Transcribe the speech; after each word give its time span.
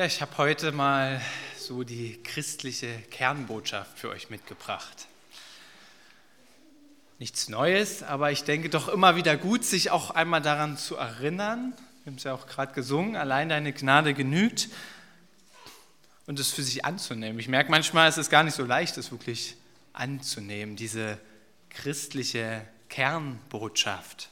Ja, 0.00 0.06
ich 0.06 0.22
habe 0.22 0.38
heute 0.38 0.72
mal 0.72 1.20
so 1.58 1.84
die 1.84 2.22
christliche 2.22 3.02
Kernbotschaft 3.10 3.98
für 3.98 4.08
euch 4.08 4.30
mitgebracht. 4.30 5.08
Nichts 7.18 7.50
Neues, 7.50 8.02
aber 8.02 8.32
ich 8.32 8.44
denke 8.44 8.70
doch 8.70 8.88
immer 8.88 9.14
wieder 9.14 9.36
gut, 9.36 9.62
sich 9.62 9.90
auch 9.90 10.10
einmal 10.10 10.40
daran 10.40 10.78
zu 10.78 10.96
erinnern. 10.96 11.74
Wir 12.02 12.12
haben 12.12 12.16
es 12.16 12.24
ja 12.24 12.32
auch 12.32 12.46
gerade 12.46 12.72
gesungen, 12.72 13.14
allein 13.14 13.50
deine 13.50 13.74
Gnade 13.74 14.14
genügt 14.14 14.70
und 16.26 16.40
es 16.40 16.50
für 16.50 16.62
sich 16.62 16.86
anzunehmen. 16.86 17.38
Ich 17.38 17.48
merke 17.48 17.70
manchmal, 17.70 18.08
es 18.08 18.16
ist 18.16 18.30
gar 18.30 18.42
nicht 18.42 18.54
so 18.54 18.64
leicht, 18.64 18.96
es 18.96 19.10
wirklich 19.10 19.58
anzunehmen, 19.92 20.76
diese 20.76 21.18
christliche 21.68 22.66
Kernbotschaft. 22.88 24.30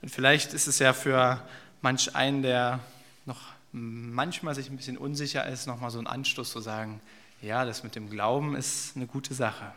Und 0.00 0.08
vielleicht 0.08 0.54
ist 0.54 0.68
es 0.68 0.78
ja 0.78 0.94
für 0.94 1.46
manch 1.82 2.16
einen, 2.16 2.40
der 2.40 2.80
noch 3.26 3.55
manchmal 3.76 4.54
sich 4.54 4.70
ein 4.70 4.76
bisschen 4.76 4.96
unsicher 4.96 5.46
ist, 5.46 5.66
nochmal 5.66 5.90
so 5.90 5.98
ein 5.98 6.06
Anstoß 6.06 6.50
zu 6.50 6.60
sagen, 6.60 7.00
ja, 7.42 7.66
das 7.66 7.82
mit 7.82 7.94
dem 7.94 8.08
Glauben 8.08 8.56
ist 8.56 8.96
eine 8.96 9.06
gute 9.06 9.34
Sache. 9.34 9.70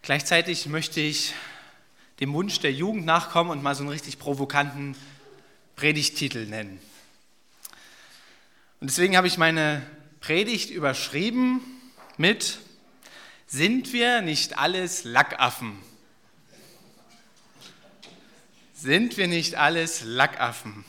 Gleichzeitig 0.00 0.66
möchte 0.66 1.02
ich 1.02 1.34
dem 2.20 2.32
Wunsch 2.32 2.60
der 2.60 2.72
Jugend 2.72 3.04
nachkommen 3.04 3.50
und 3.50 3.62
mal 3.62 3.74
so 3.74 3.82
einen 3.82 3.90
richtig 3.90 4.18
provokanten 4.18 4.96
Predigttitel 5.76 6.46
nennen. 6.46 6.80
Und 8.80 8.88
deswegen 8.88 9.14
habe 9.14 9.26
ich 9.26 9.36
meine 9.36 9.86
Predigt 10.20 10.70
überschrieben 10.70 11.60
mit 12.16 12.58
Sind 13.46 13.92
wir 13.92 14.22
nicht 14.22 14.56
alles 14.56 15.04
Lackaffen? 15.04 15.78
Sind 18.72 19.18
wir 19.18 19.28
nicht 19.28 19.56
alles 19.56 20.02
Lackaffen? 20.04 20.86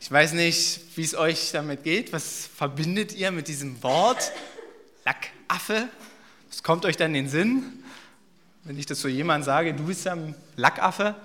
Ich 0.00 0.10
weiß 0.10 0.32
nicht, 0.32 0.96
wie 0.96 1.02
es 1.02 1.14
euch 1.14 1.50
damit 1.52 1.84
geht. 1.84 2.12
Was 2.12 2.46
verbindet 2.46 3.14
ihr 3.14 3.30
mit 3.30 3.48
diesem 3.48 3.82
Wort? 3.82 4.32
Lackaffe? 5.04 5.88
Was 6.48 6.62
kommt 6.62 6.84
euch 6.84 6.96
dann 6.96 7.14
in 7.14 7.24
den 7.24 7.30
Sinn? 7.30 7.84
Wenn 8.64 8.78
ich 8.78 8.86
das 8.86 9.00
so 9.00 9.08
jemand 9.08 9.44
sage, 9.44 9.74
du 9.74 9.84
bist 9.84 10.04
ja 10.04 10.12
ein 10.12 10.34
Lackaffe. 10.56 11.16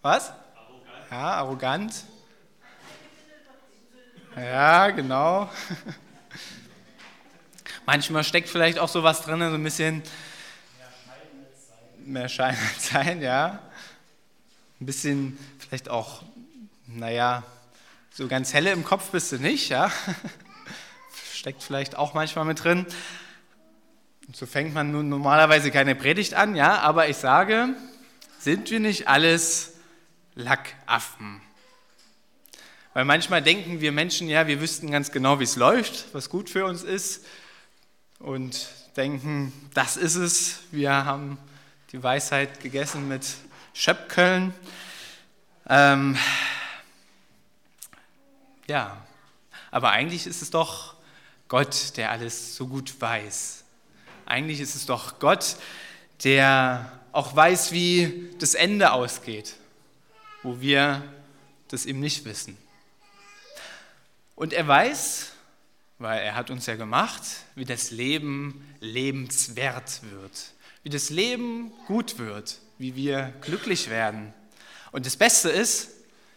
Was? 0.00 0.32
Ja, 1.10 1.34
arrogant. 1.34 1.94
Ja, 4.34 4.90
genau. 4.90 5.50
Manchmal 7.86 8.24
steckt 8.24 8.48
vielleicht 8.48 8.78
auch 8.78 8.88
sowas 8.88 9.22
drin, 9.22 9.40
so 9.40 9.54
ein 9.54 9.62
bisschen 9.62 10.02
mehr 12.04 12.28
Schein 12.28 12.56
als 12.74 12.88
Sein, 12.88 13.20
ja. 13.20 13.60
Ein 14.82 14.86
bisschen 14.86 15.38
vielleicht 15.60 15.88
auch, 15.88 16.24
naja, 16.88 17.44
so 18.10 18.26
ganz 18.26 18.52
helle 18.52 18.72
im 18.72 18.82
Kopf 18.82 19.10
bist 19.10 19.30
du 19.30 19.38
nicht, 19.38 19.68
ja. 19.68 19.92
Steckt 21.32 21.62
vielleicht 21.62 21.94
auch 21.94 22.14
manchmal 22.14 22.44
mit 22.46 22.64
drin. 22.64 22.84
Und 24.26 24.36
so 24.36 24.44
fängt 24.44 24.74
man 24.74 24.90
nun 24.90 25.08
normalerweise 25.08 25.70
keine 25.70 25.94
Predigt 25.94 26.34
an, 26.34 26.56
ja, 26.56 26.80
aber 26.80 27.08
ich 27.08 27.16
sage, 27.16 27.76
sind 28.40 28.72
wir 28.72 28.80
nicht 28.80 29.06
alles 29.06 29.74
Lackaffen? 30.34 31.40
Weil 32.92 33.04
manchmal 33.04 33.40
denken 33.40 33.80
wir 33.80 33.92
Menschen, 33.92 34.28
ja, 34.28 34.48
wir 34.48 34.60
wüssten 34.60 34.90
ganz 34.90 35.12
genau, 35.12 35.38
wie 35.38 35.44
es 35.44 35.54
läuft, 35.54 36.12
was 36.12 36.28
gut 36.28 36.50
für 36.50 36.64
uns 36.64 36.82
ist 36.82 37.24
und 38.18 38.66
denken, 38.96 39.52
das 39.74 39.96
ist 39.96 40.16
es. 40.16 40.58
Wir 40.72 41.04
haben 41.04 41.38
die 41.92 42.02
Weisheit 42.02 42.58
gegessen 42.58 43.06
mit 43.06 43.24
Schöpköln. 43.74 44.54
Ähm, 45.68 46.16
ja, 48.66 49.04
aber 49.70 49.90
eigentlich 49.90 50.26
ist 50.26 50.42
es 50.42 50.50
doch 50.50 50.94
Gott, 51.48 51.96
der 51.96 52.10
alles 52.10 52.56
so 52.56 52.66
gut 52.66 53.00
weiß. 53.00 53.64
Eigentlich 54.26 54.60
ist 54.60 54.74
es 54.74 54.86
doch 54.86 55.18
Gott, 55.18 55.56
der 56.24 57.00
auch 57.12 57.34
weiß, 57.34 57.72
wie 57.72 58.30
das 58.38 58.54
Ende 58.54 58.92
ausgeht, 58.92 59.54
wo 60.42 60.60
wir 60.60 61.02
das 61.68 61.86
eben 61.86 62.00
nicht 62.00 62.24
wissen. 62.24 62.56
Und 64.34 64.52
er 64.52 64.66
weiß, 64.66 65.32
weil 65.98 66.20
er 66.20 66.34
hat 66.34 66.50
uns 66.50 66.66
ja 66.66 66.76
gemacht, 66.76 67.22
wie 67.54 67.64
das 67.64 67.90
Leben 67.90 68.74
lebenswert 68.80 70.02
wird, 70.10 70.52
wie 70.82 70.90
das 70.90 71.10
Leben 71.10 71.70
gut 71.86 72.18
wird, 72.18 72.58
wie 72.82 72.96
wir 72.96 73.32
glücklich 73.42 73.88
werden. 73.90 74.34
Und 74.90 75.06
das 75.06 75.16
Beste 75.16 75.48
ist, 75.48 75.90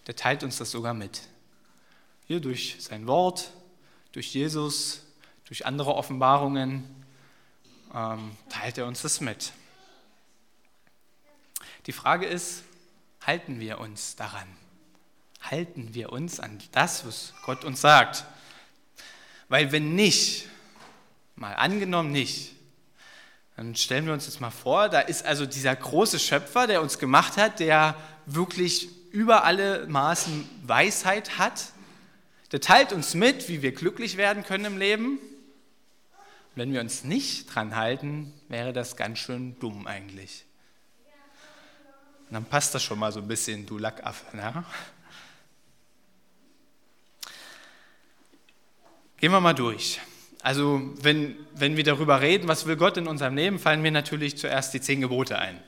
der 0.05 0.15
teilt 0.15 0.43
uns 0.43 0.57
das 0.57 0.69
sogar 0.69 0.93
mit. 0.93 1.23
Hier 2.27 2.39
durch 2.39 2.77
sein 2.79 3.07
Wort, 3.07 3.49
durch 4.11 4.31
Jesus, 4.31 5.01
durch 5.47 5.65
andere 5.65 5.95
Offenbarungen 5.95 6.83
ähm, 7.95 8.37
teilt 8.47 8.77
er 8.77 8.85
uns 8.85 9.01
das 9.01 9.21
mit. 9.21 9.53
Die 11.87 11.91
Frage 11.91 12.27
ist, 12.27 12.61
halten 13.25 13.59
wir 13.59 13.79
uns 13.79 14.15
daran? 14.15 14.47
Halten 15.41 15.95
wir 15.95 16.11
uns 16.11 16.39
an 16.39 16.59
das, 16.71 17.07
was 17.07 17.33
Gott 17.43 17.65
uns 17.65 17.81
sagt? 17.81 18.23
Weil 19.49 19.71
wenn 19.71 19.95
nicht, 19.95 20.47
mal 21.35 21.55
angenommen 21.55 22.11
nicht, 22.11 22.54
dann 23.55 23.75
stellen 23.75 24.05
wir 24.05 24.13
uns 24.13 24.25
jetzt 24.25 24.41
mal 24.41 24.51
vor, 24.51 24.89
da 24.89 24.99
ist 24.99 25.25
also 25.25 25.45
dieser 25.45 25.75
große 25.75 26.19
Schöpfer, 26.19 26.67
der 26.67 26.81
uns 26.81 26.99
gemacht 26.99 27.37
hat, 27.37 27.59
der 27.59 27.95
wirklich 28.25 28.89
über 29.11 29.45
alle 29.45 29.87
Maßen 29.87 30.47
Weisheit 30.63 31.37
hat. 31.37 31.71
Der 32.51 32.59
teilt 32.59 32.91
uns 32.91 33.13
mit, 33.13 33.47
wie 33.47 33.61
wir 33.61 33.71
glücklich 33.71 34.17
werden 34.17 34.43
können 34.43 34.65
im 34.65 34.77
Leben. 34.77 35.17
Und 35.17 36.55
wenn 36.55 36.73
wir 36.73 36.81
uns 36.81 37.05
nicht 37.05 37.53
dran 37.53 37.75
halten, 37.75 38.33
wäre 38.49 38.73
das 38.73 38.97
ganz 38.97 39.19
schön 39.19 39.57
dumm 39.59 39.87
eigentlich. 39.87 40.45
Und 42.27 42.33
dann 42.33 42.45
passt 42.45 42.75
das 42.75 42.83
schon 42.83 42.99
mal 42.99 43.11
so 43.11 43.21
ein 43.21 43.27
bisschen, 43.27 43.65
du 43.65 43.77
Lackaffe. 43.77 44.35
Ne? 44.35 44.65
Gehen 49.17 49.31
wir 49.31 49.39
mal 49.39 49.53
durch. 49.53 50.01
Also 50.45 50.79
wenn, 51.01 51.35
wenn 51.55 51.75
wir 51.75 51.83
darüber 51.83 52.21
reden, 52.21 52.47
was 52.47 52.67
will 52.67 52.75
Gott 52.75 52.97
in 52.97 53.07
unserem 53.07 53.35
Leben, 53.35 53.57
fallen 53.57 53.81
mir 53.81 53.89
natürlich 53.89 54.37
zuerst 54.37 54.75
die 54.75 54.79
zehn 54.79 55.01
Gebote 55.01 55.39
ein. 55.39 55.59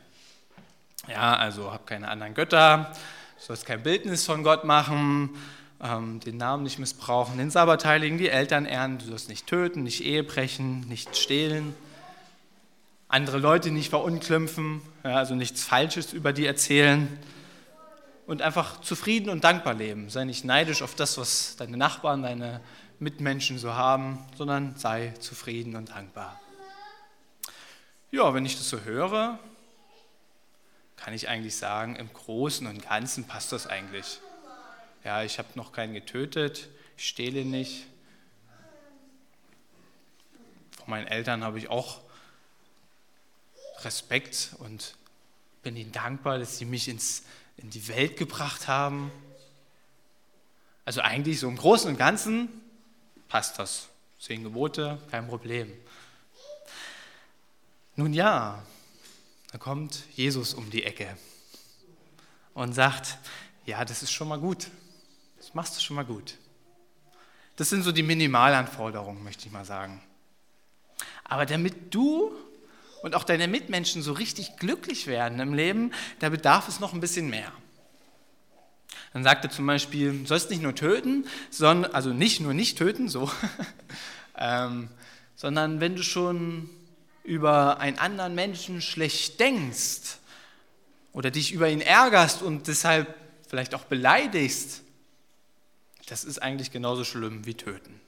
Ja, 1.08 1.36
also 1.36 1.74
hab 1.74 1.88
keine 1.88 2.08
anderen 2.10 2.36
Götter, 2.36 2.94
sollst 3.40 3.66
kein 3.66 3.82
Bildnis 3.82 4.24
von 4.24 4.44
Gott 4.44 4.66
machen, 4.66 5.32
ähm, 5.82 6.20
den 6.20 6.38
Namen 6.38 6.62
nicht 6.62 6.78
missbrauchen, 6.78 7.40
den 7.40 7.50
Sabbat 7.50 7.86
heiligen, 7.86 8.20
die 8.20 8.30
Eltern 8.30 8.68
ehren, 8.68 9.00
du 9.00 9.06
sollst 9.06 9.30
nicht 9.30 9.48
töten, 9.48 9.82
nicht 9.82 10.06
Ehe 10.06 10.24
brechen, 10.24 10.82
nicht 10.82 11.18
stehlen, 11.18 11.74
andere 13.08 13.40
Leute 13.40 13.72
nicht 13.72 13.90
verunglimpfen, 13.90 14.84
ja, 15.04 15.16
also 15.16 15.34
nichts 15.34 15.64
Falsches 15.64 16.14
über 16.14 16.34
die 16.34 16.46
erzählen 16.46 17.08
und 18.28 18.44
einfach 18.44 18.80
zufrieden 18.82 19.32
und 19.32 19.44
dankbar 19.44 19.74
leben. 19.74 20.12
Sei 20.12 20.24
nicht 20.24 20.46
neidisch 20.46 20.84
auf 20.84 20.94
das, 20.94 21.18
was 21.18 21.56
deine 21.56 21.78
Nachbarn, 21.78 22.22
deine 22.22 22.62
Mitmenschen 23.00 23.60
so 23.60 23.74
haben, 23.74 24.26
sondern 24.38 24.76
sei 24.76 25.14
zufrieden 25.20 25.76
und 25.76 25.90
dankbar. 25.90 26.40
Ja, 28.10 28.34
wenn 28.34 28.46
ich 28.46 28.58
das 28.58 28.70
so 28.70 28.82
höre, 28.82 29.38
kann 30.96 31.14
ich 31.14 31.30
eigentlich 31.30 31.56
sagen, 31.56 31.96
im 31.96 32.12
Großen 32.12 32.66
und 32.66 32.82
Ganzen 32.82 33.26
passt 33.26 33.52
das 33.52 33.68
eigentlich. 33.68 34.20
Ja, 35.04 35.24
ich 35.24 35.38
habe 35.38 35.50
noch 35.56 35.72
keinen 35.72 35.94
getötet, 35.94 36.70
ich 36.98 37.08
stehle 37.08 37.46
nicht. 37.46 37.86
Von 40.78 40.90
meinen 40.90 41.08
Eltern 41.08 41.44
habe 41.44 41.60
ich 41.60 41.70
auch 41.70 42.00
Respekt 43.82 44.52
und 44.60 44.96
bin 45.62 45.76
ihnen 45.76 45.92
dankbar, 45.92 46.40
dass 46.40 46.58
sie 46.58 46.66
mich 46.66 46.88
ins, 46.88 47.24
in 47.58 47.70
die 47.70 47.88
Welt 47.88 48.18
gebracht 48.18 48.68
haben. 48.68 49.12
Also 50.86 51.02
eigentlich 51.02 51.40
so 51.40 51.48
im 51.48 51.58
Großen 51.58 51.90
und 51.90 51.98
Ganzen 51.98 52.50
passt 53.28 53.60
das. 53.60 53.90
Zehn 54.20 54.44
Gebote, 54.44 55.00
kein 55.12 55.28
Problem. 55.28 55.72
Nun 57.96 58.14
ja, 58.14 58.64
da 59.52 59.58
kommt 59.58 60.04
Jesus 60.16 60.54
um 60.54 60.70
die 60.70 60.84
Ecke 60.84 61.18
und 62.54 62.74
sagt, 62.74 63.18
ja, 63.66 63.86
das 63.86 64.04
ist 64.04 64.12
schon 64.12 64.28
mal 64.28 64.40
gut. 64.40 64.68
Das 65.38 65.54
machst 65.54 65.78
du 65.78 65.82
schon 65.82 65.96
mal 65.96 66.06
gut. 66.06 66.38
Das 67.56 67.70
sind 67.70 67.84
so 67.84 67.92
die 67.92 68.04
Minimalanforderungen, 68.04 69.24
möchte 69.24 69.46
ich 69.48 69.52
mal 69.52 69.66
sagen. 69.66 70.02
Aber 71.24 71.46
damit 71.46 71.94
du 71.94 72.32
und 73.04 73.16
auch 73.16 73.24
deine 73.24 73.48
Mitmenschen 73.48 74.02
so 74.02 74.14
richtig 74.14 74.58
glücklich 74.58 75.08
werden 75.08 75.40
im 75.40 75.54
Leben, 75.54 75.92
da 76.20 76.30
bedarf 76.30 76.68
es 76.68 76.80
noch 76.80 76.94
ein 76.94 77.00
bisschen 77.00 77.30
mehr. 77.30 77.52
Dann 79.18 79.24
sagt 79.24 79.44
er 79.46 79.50
zum 79.50 79.66
Beispiel, 79.66 80.12
du 80.12 80.28
sollst 80.28 80.52
nicht 80.52 80.62
nur 80.62 80.76
töten, 80.76 81.26
sondern, 81.50 81.92
also 81.92 82.12
nicht 82.12 82.40
nur 82.40 82.54
nicht 82.54 82.78
töten, 82.78 83.10
so, 83.10 83.32
ähm, 84.38 84.90
sondern 85.36 85.80
wenn 85.80 85.96
du 85.96 86.04
schon 86.04 86.70
über 87.24 87.80
einen 87.80 87.98
anderen 87.98 88.36
Menschen 88.36 88.80
schlecht 88.80 89.40
denkst 89.40 90.20
oder 91.14 91.32
dich 91.32 91.52
über 91.52 91.68
ihn 91.68 91.82
ärgerst 91.82 92.44
und 92.44 92.68
deshalb 92.68 93.12
vielleicht 93.48 93.74
auch 93.74 93.86
beleidigst, 93.86 94.84
das 96.06 96.24
ist 96.24 96.38
eigentlich 96.38 96.70
genauso 96.70 97.04
schlimm 97.04 97.44
wie 97.48 97.56
töten. 97.56 98.00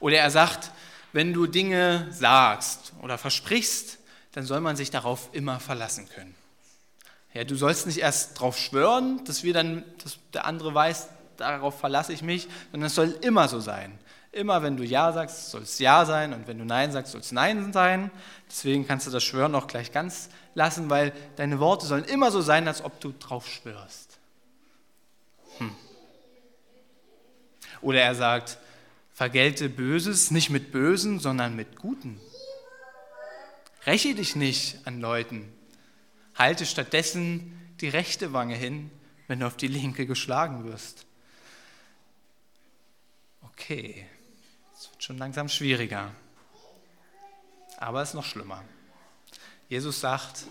Oder 0.00 0.16
er 0.16 0.32
sagt, 0.32 0.72
wenn 1.12 1.32
du 1.32 1.46
Dinge 1.46 2.08
sagst 2.10 2.92
oder 3.00 3.18
versprichst, 3.18 3.98
dann 4.32 4.44
soll 4.44 4.60
man 4.60 4.74
sich 4.74 4.90
darauf 4.90 5.28
immer 5.32 5.60
verlassen 5.60 6.08
können. 6.08 6.34
Ja, 7.34 7.44
du 7.44 7.54
sollst 7.54 7.86
nicht 7.86 7.98
erst 7.98 8.36
darauf 8.36 8.58
schwören, 8.58 9.24
dass 9.24 9.42
wir 9.42 9.54
dann, 9.54 9.84
dass 10.02 10.18
der 10.34 10.44
andere 10.44 10.74
weiß, 10.74 11.08
darauf 11.36 11.78
verlasse 11.78 12.12
ich 12.12 12.22
mich, 12.22 12.48
sondern 12.70 12.88
es 12.88 12.94
soll 12.94 13.16
immer 13.22 13.48
so 13.48 13.60
sein. 13.60 13.98
Immer 14.32 14.62
wenn 14.62 14.76
du 14.76 14.84
Ja 14.84 15.12
sagst, 15.12 15.50
soll 15.50 15.62
es 15.62 15.78
Ja 15.78 16.04
sein 16.06 16.32
und 16.32 16.46
wenn 16.46 16.58
du 16.58 16.64
Nein 16.64 16.92
sagst, 16.92 17.12
soll 17.12 17.20
es 17.20 17.32
Nein 17.32 17.72
sein. 17.72 18.10
Deswegen 18.48 18.86
kannst 18.86 19.06
du 19.06 19.10
das 19.10 19.22
Schwören 19.22 19.54
auch 19.54 19.66
gleich 19.66 19.92
ganz 19.92 20.30
lassen, 20.54 20.88
weil 20.90 21.12
deine 21.36 21.58
Worte 21.58 21.86
sollen 21.86 22.04
immer 22.04 22.30
so 22.30 22.40
sein, 22.40 22.66
als 22.66 22.82
ob 22.82 22.98
du 23.00 23.12
drauf 23.18 23.46
schwörst. 23.46 24.18
Hm. 25.58 25.74
Oder 27.82 28.00
er 28.00 28.14
sagt, 28.14 28.58
vergelte 29.12 29.68
Böses 29.68 30.30
nicht 30.30 30.48
mit 30.48 30.72
Bösen, 30.72 31.18
sondern 31.18 31.56
mit 31.56 31.78
Guten. 31.78 32.18
Räche 33.86 34.14
dich 34.14 34.36
nicht 34.36 34.78
an 34.86 35.00
Leuten. 35.00 35.52
Halte 36.34 36.66
stattdessen 36.66 37.74
die 37.80 37.88
rechte 37.88 38.32
Wange 38.32 38.54
hin, 38.54 38.90
wenn 39.28 39.40
du 39.40 39.46
auf 39.46 39.56
die 39.56 39.68
linke 39.68 40.06
geschlagen 40.06 40.64
wirst. 40.64 41.06
Okay, 43.42 44.06
es 44.76 44.90
wird 44.90 45.02
schon 45.02 45.18
langsam 45.18 45.48
schwieriger. 45.48 46.12
Aber 47.78 48.02
es 48.02 48.10
ist 48.10 48.14
noch 48.14 48.24
schlimmer. 48.24 48.64
Jesus 49.68 50.00
sagt, 50.00 50.46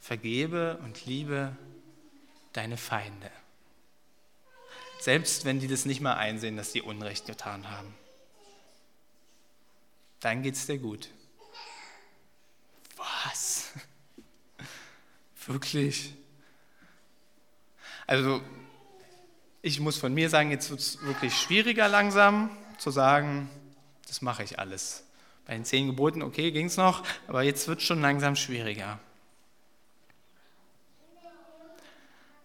vergebe 0.00 0.78
und 0.82 1.06
liebe 1.06 1.56
deine 2.52 2.76
Feinde 2.76 3.30
selbst 5.00 5.44
wenn 5.44 5.60
die 5.60 5.68
das 5.68 5.86
nicht 5.86 6.00
mal 6.00 6.14
einsehen, 6.14 6.56
dass 6.56 6.72
die 6.72 6.82
Unrecht 6.82 7.26
getan 7.26 7.70
haben. 7.70 7.94
Dann 10.20 10.42
geht 10.42 10.54
es 10.54 10.66
dir 10.66 10.78
gut. 10.78 11.08
Was? 12.96 13.70
Wirklich? 15.46 16.14
Also, 18.06 18.40
ich 19.62 19.80
muss 19.80 19.96
von 19.96 20.12
mir 20.12 20.28
sagen, 20.30 20.50
jetzt 20.50 20.70
wird 20.70 20.80
es 20.80 21.02
wirklich 21.02 21.34
schwieriger 21.34 21.88
langsam 21.88 22.50
zu 22.78 22.90
sagen, 22.90 23.50
das 24.06 24.22
mache 24.22 24.42
ich 24.42 24.58
alles. 24.58 25.04
Bei 25.46 25.54
den 25.54 25.64
zehn 25.64 25.86
Geboten, 25.86 26.22
okay, 26.22 26.50
ging 26.50 26.66
es 26.66 26.76
noch, 26.76 27.02
aber 27.28 27.42
jetzt 27.42 27.68
wird 27.68 27.80
es 27.80 27.86
schon 27.86 28.00
langsam 28.00 28.36
schwieriger. 28.36 28.98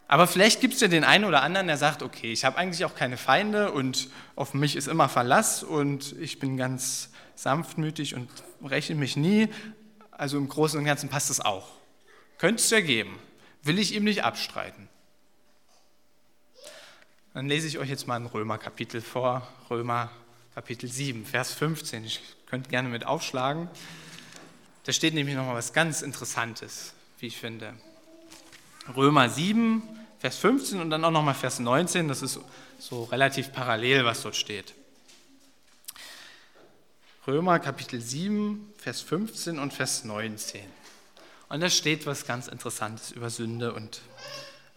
Aber 0.07 0.27
vielleicht 0.27 0.61
gibt 0.61 0.75
es 0.75 0.81
ja 0.81 0.87
den 0.87 1.03
einen 1.03 1.25
oder 1.25 1.41
anderen, 1.41 1.67
der 1.67 1.77
sagt, 1.77 2.03
okay, 2.03 2.31
ich 2.31 2.45
habe 2.45 2.57
eigentlich 2.57 2.85
auch 2.85 2.93
keine 2.93 3.17
Feinde 3.17 3.71
und 3.71 4.09
auf 4.35 4.53
mich 4.53 4.75
ist 4.75 4.87
immer 4.87 5.09
Verlass 5.09 5.63
und 5.63 6.15
ich 6.19 6.39
bin 6.39 6.57
ganz 6.57 7.09
sanftmütig 7.33 8.13
und 8.13 8.29
rechne 8.63 8.95
mich 8.95 9.17
nie. 9.17 9.49
Also 10.11 10.37
im 10.37 10.47
Großen 10.47 10.77
und 10.77 10.85
Ganzen 10.85 11.09
passt 11.09 11.31
es 11.31 11.39
auch. 11.39 11.69
Könnte 12.37 12.61
es 12.61 12.69
ja 12.69 12.81
geben. 12.81 13.19
Will 13.63 13.79
ich 13.79 13.93
ihm 13.93 14.03
nicht 14.03 14.23
abstreiten. 14.23 14.89
Dann 17.33 17.47
lese 17.47 17.67
ich 17.67 17.79
euch 17.79 17.89
jetzt 17.89 18.07
mal 18.07 18.15
ein 18.15 18.27
Römer 18.27 18.57
Kapitel 18.57 19.01
vor, 19.01 19.47
Römer 19.69 20.09
Kapitel 20.53 20.89
7, 20.89 21.25
Vers 21.25 21.53
15. 21.53 22.05
Ich 22.05 22.21
könnte 22.45 22.69
gerne 22.69 22.87
mit 22.87 23.05
aufschlagen. 23.05 23.69
Da 24.85 24.93
steht 24.93 25.13
nämlich 25.13 25.35
noch 25.35 25.45
mal 25.45 25.55
was 25.55 25.73
ganz 25.73 26.01
Interessantes, 26.01 26.93
wie 27.19 27.27
ich 27.27 27.37
finde. 27.37 27.73
Römer 28.95 29.29
7, 29.29 29.83
Vers 30.19 30.37
15 30.37 30.79
und 30.79 30.89
dann 30.91 31.03
auch 31.03 31.11
nochmal 31.11 31.33
Vers 31.33 31.59
19. 31.59 32.07
Das 32.07 32.21
ist 32.21 32.39
so 32.79 33.03
relativ 33.03 33.51
parallel, 33.51 34.05
was 34.05 34.21
dort 34.21 34.35
steht. 34.35 34.73
Römer 37.27 37.59
Kapitel 37.59 37.99
7, 37.99 38.73
Vers 38.77 39.01
15 39.01 39.59
und 39.59 39.73
Vers 39.73 40.03
19. 40.03 40.61
Und 41.49 41.61
da 41.61 41.69
steht 41.69 42.05
was 42.05 42.25
ganz 42.25 42.47
Interessantes 42.47 43.11
über 43.11 43.29
Sünde 43.29 43.73
und, 43.73 44.01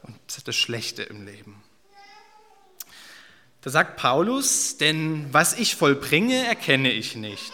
und 0.03 0.17
das 0.45 0.57
Schlechte 0.57 1.03
im 1.03 1.25
Leben. 1.25 1.63
Da 3.63 3.71
sagt 3.71 3.97
Paulus, 3.97 4.77
denn 4.77 5.27
was 5.33 5.59
ich 5.59 5.77
vollbringe, 5.77 6.47
erkenne 6.47 6.93
ich 6.93 7.17
nicht. 7.17 7.53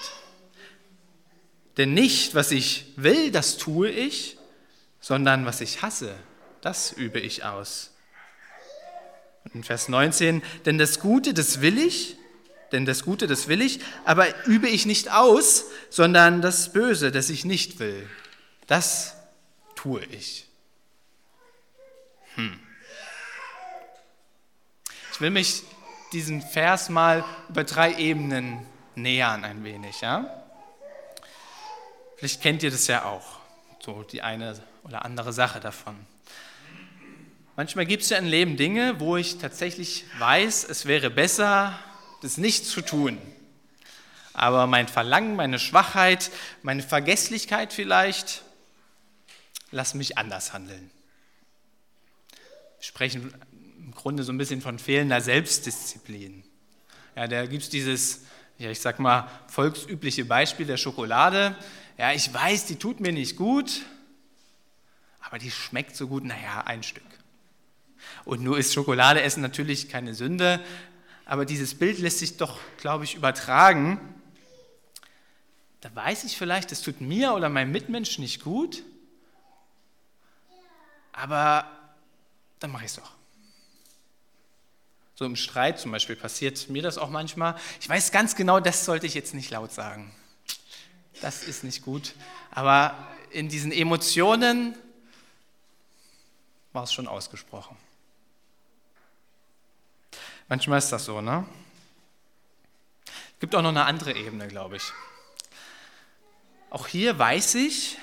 Denn 1.76 1.94
nicht, 1.94 2.34
was 2.34 2.50
ich 2.50 2.92
will, 2.96 3.30
das 3.30 3.56
tue 3.56 3.88
ich, 3.88 4.36
sondern 5.00 5.46
was 5.46 5.60
ich 5.60 5.82
hasse, 5.82 6.14
das 6.60 6.92
übe 6.92 7.20
ich 7.20 7.44
aus. 7.44 7.90
Und 9.44 9.54
in 9.54 9.64
Vers 9.64 9.88
19, 9.88 10.42
denn 10.66 10.78
das 10.78 11.00
Gute, 11.00 11.34
das 11.34 11.60
will 11.60 11.78
ich, 11.78 12.16
denn 12.72 12.86
das 12.86 13.04
Gute, 13.04 13.26
das 13.26 13.48
will 13.48 13.60
ich, 13.60 13.80
aber 14.04 14.26
übe 14.46 14.68
ich 14.68 14.86
nicht 14.86 15.12
aus, 15.12 15.66
sondern 15.90 16.42
das 16.42 16.72
Böse, 16.72 17.12
das 17.12 17.28
ich 17.28 17.44
nicht 17.44 17.78
will, 17.78 18.08
das 18.66 19.16
tue 19.74 20.04
ich. 20.06 20.46
Hm. 22.34 22.58
Ich 25.12 25.20
will 25.20 25.30
mich 25.30 25.62
diesen 26.12 26.42
Vers 26.42 26.88
mal 26.88 27.24
über 27.48 27.64
drei 27.64 27.94
Ebenen 27.94 28.66
nähern 28.94 29.44
ein 29.44 29.64
wenig. 29.64 30.00
Ja? 30.00 30.44
Vielleicht 32.16 32.42
kennt 32.42 32.62
ihr 32.62 32.70
das 32.70 32.86
ja 32.86 33.04
auch, 33.04 33.38
so 33.80 34.02
die 34.02 34.22
eine 34.22 34.60
oder 34.84 35.04
andere 35.04 35.32
Sache 35.32 35.60
davon. 35.60 35.94
Manchmal 37.56 37.86
gibt 37.86 38.02
es 38.02 38.10
ja 38.10 38.18
im 38.18 38.26
Leben 38.26 38.56
Dinge, 38.56 38.98
wo 38.98 39.16
ich 39.16 39.38
tatsächlich 39.38 40.04
weiß, 40.18 40.64
es 40.64 40.86
wäre 40.86 41.10
besser, 41.10 41.78
das 42.22 42.36
nicht 42.36 42.66
zu 42.66 42.80
tun. 42.80 43.18
Aber 44.32 44.66
mein 44.66 44.88
Verlangen, 44.88 45.36
meine 45.36 45.60
Schwachheit, 45.60 46.32
meine 46.62 46.82
Vergesslichkeit 46.82 47.72
vielleicht, 47.72 48.42
lassen 49.74 49.98
mich 49.98 50.16
anders 50.16 50.52
handeln. 50.52 50.90
Wir 52.78 52.84
sprechen 52.84 53.34
im 53.78 53.92
Grunde 53.92 54.22
so 54.22 54.32
ein 54.32 54.38
bisschen 54.38 54.60
von 54.60 54.78
fehlender 54.78 55.20
Selbstdisziplin. 55.20 56.44
Ja, 57.16 57.26
da 57.26 57.46
gibt 57.46 57.64
es 57.64 57.68
dieses, 57.68 58.22
ja, 58.58 58.70
ich 58.70 58.80
sag 58.80 58.98
mal, 58.98 59.28
volksübliche 59.48 60.24
Beispiel 60.24 60.66
der 60.66 60.76
Schokolade. 60.76 61.56
Ja, 61.98 62.12
ich 62.12 62.32
weiß, 62.32 62.66
die 62.66 62.76
tut 62.76 63.00
mir 63.00 63.12
nicht 63.12 63.36
gut, 63.36 63.82
aber 65.20 65.38
die 65.38 65.50
schmeckt 65.50 65.96
so 65.96 66.08
gut, 66.08 66.24
naja, 66.24 66.62
ein 66.66 66.82
Stück. 66.82 67.02
Und 68.24 68.42
nur 68.42 68.58
ist 68.58 68.74
Schokolade 68.74 69.22
essen 69.22 69.42
natürlich 69.42 69.88
keine 69.88 70.14
Sünde, 70.14 70.60
aber 71.24 71.44
dieses 71.44 71.74
Bild 71.74 71.98
lässt 71.98 72.18
sich 72.18 72.36
doch, 72.36 72.58
glaube 72.78 73.04
ich, 73.04 73.14
übertragen. 73.14 73.98
Da 75.80 75.94
weiß 75.94 76.24
ich 76.24 76.36
vielleicht, 76.36 76.70
es 76.72 76.82
tut 76.82 77.00
mir 77.00 77.34
oder 77.34 77.48
meinem 77.48 77.72
Mitmenschen 77.72 78.22
nicht 78.22 78.42
gut, 78.42 78.82
aber 81.14 81.66
dann 82.58 82.70
mache 82.70 82.84
ich 82.84 82.90
es 82.90 82.96
doch. 82.96 83.12
So 85.16 85.24
im 85.24 85.36
Streit 85.36 85.78
zum 85.78 85.92
Beispiel 85.92 86.16
passiert 86.16 86.68
mir 86.68 86.82
das 86.82 86.98
auch 86.98 87.08
manchmal. 87.08 87.56
Ich 87.80 87.88
weiß 87.88 88.10
ganz 88.10 88.34
genau, 88.34 88.58
das 88.58 88.84
sollte 88.84 89.06
ich 89.06 89.14
jetzt 89.14 89.32
nicht 89.32 89.50
laut 89.50 89.72
sagen. 89.72 90.12
Das 91.20 91.44
ist 91.44 91.62
nicht 91.62 91.82
gut. 91.82 92.14
Aber 92.50 93.08
in 93.30 93.48
diesen 93.48 93.70
Emotionen 93.70 94.74
war 96.72 96.82
es 96.82 96.92
schon 96.92 97.06
ausgesprochen. 97.06 97.76
Manchmal 100.48 100.78
ist 100.78 100.90
das 100.90 101.04
so, 101.04 101.20
ne? 101.20 101.46
Es 103.06 103.40
gibt 103.40 103.54
auch 103.54 103.62
noch 103.62 103.70
eine 103.70 103.84
andere 103.84 104.14
Ebene, 104.14 104.48
glaube 104.48 104.76
ich. 104.76 104.92
Auch 106.70 106.88
hier 106.88 107.16
weiß 107.18 107.54
ich, 107.54 107.98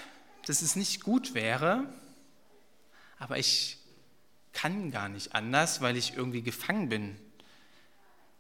dass 0.46 0.62
es 0.62 0.77
nicht 0.77 1.03
gut 1.03 1.34
wäre, 1.34 1.84
aber 3.22 3.38
ich 3.38 3.78
kann 4.51 4.90
gar 4.90 5.08
nicht 5.08 5.36
anders, 5.36 5.80
weil 5.80 5.96
ich 5.96 6.18
irgendwie 6.18 6.42
gefangen 6.42 6.90
bin. 6.90 7.16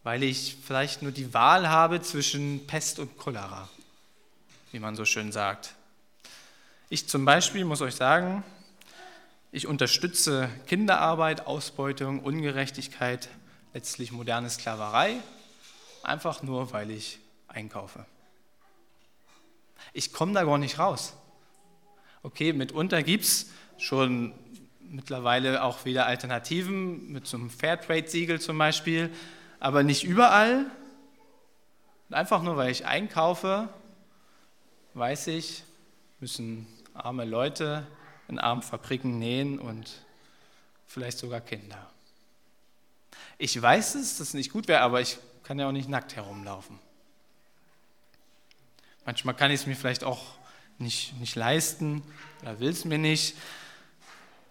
Weil 0.01 0.23
ich 0.23 0.57
vielleicht 0.65 1.03
nur 1.03 1.11
die 1.11 1.35
Wahl 1.35 1.69
habe 1.69 2.01
zwischen 2.01 2.65
Pest 2.65 2.97
und 2.97 3.15
Cholera, 3.15 3.69
wie 4.71 4.79
man 4.79 4.95
so 4.95 5.05
schön 5.05 5.31
sagt. 5.31 5.75
Ich 6.89 7.07
zum 7.07 7.25
Beispiel 7.25 7.63
muss 7.63 7.81
euch 7.81 7.93
sagen, 7.93 8.43
Ich 9.53 9.67
unterstütze 9.67 10.49
Kinderarbeit, 10.65 11.45
Ausbeutung, 11.45 12.23
Ungerechtigkeit, 12.23 13.27
letztlich 13.73 14.13
moderne 14.13 14.49
Sklaverei, 14.49 15.17
einfach 16.03 16.41
nur, 16.41 16.71
weil 16.71 16.89
ich 16.89 17.19
einkaufe. 17.49 18.05
Ich 19.91 20.13
komme 20.13 20.31
da 20.31 20.45
gar 20.45 20.57
nicht 20.57 20.79
raus. 20.79 21.13
Okay, 22.23 22.53
mitunter 22.53 23.03
gibt 23.03 23.25
es 23.25 23.51
schon 23.77 24.33
mittlerweile 24.91 25.63
auch 25.63 25.85
wieder 25.85 26.05
Alternativen 26.05 27.11
mit 27.11 27.25
so 27.25 27.37
einem 27.37 27.49
Fairtrade-Siegel 27.49 28.41
zum 28.41 28.57
Beispiel, 28.57 29.09
aber 29.59 29.83
nicht 29.83 30.03
überall. 30.03 30.65
Einfach 32.09 32.43
nur, 32.43 32.57
weil 32.57 32.71
ich 32.71 32.85
einkaufe, 32.85 33.69
weiß 34.93 35.27
ich, 35.27 35.63
müssen 36.19 36.67
arme 36.93 37.23
Leute 37.23 37.87
in 38.27 38.37
armen 38.37 38.61
Fabriken 38.61 39.17
nähen 39.17 39.59
und 39.59 40.03
vielleicht 40.85 41.17
sogar 41.17 41.39
Kinder. 41.39 41.89
Ich 43.37 43.59
weiß 43.59 43.95
es, 43.95 44.17
dass 44.17 44.27
es 44.27 44.33
nicht 44.33 44.51
gut 44.51 44.67
wäre, 44.67 44.81
aber 44.81 44.99
ich 44.99 45.17
kann 45.43 45.57
ja 45.57 45.67
auch 45.67 45.71
nicht 45.71 45.89
nackt 45.89 46.15
herumlaufen. 46.15 46.77
Manchmal 49.05 49.35
kann 49.35 49.51
ich 49.51 49.61
es 49.61 49.67
mir 49.67 49.75
vielleicht 49.75 50.03
auch 50.03 50.21
nicht, 50.77 51.17
nicht 51.19 51.35
leisten 51.35 52.03
oder 52.41 52.59
will 52.59 52.69
es 52.69 52.85
mir 52.85 52.97
nicht. 52.97 53.35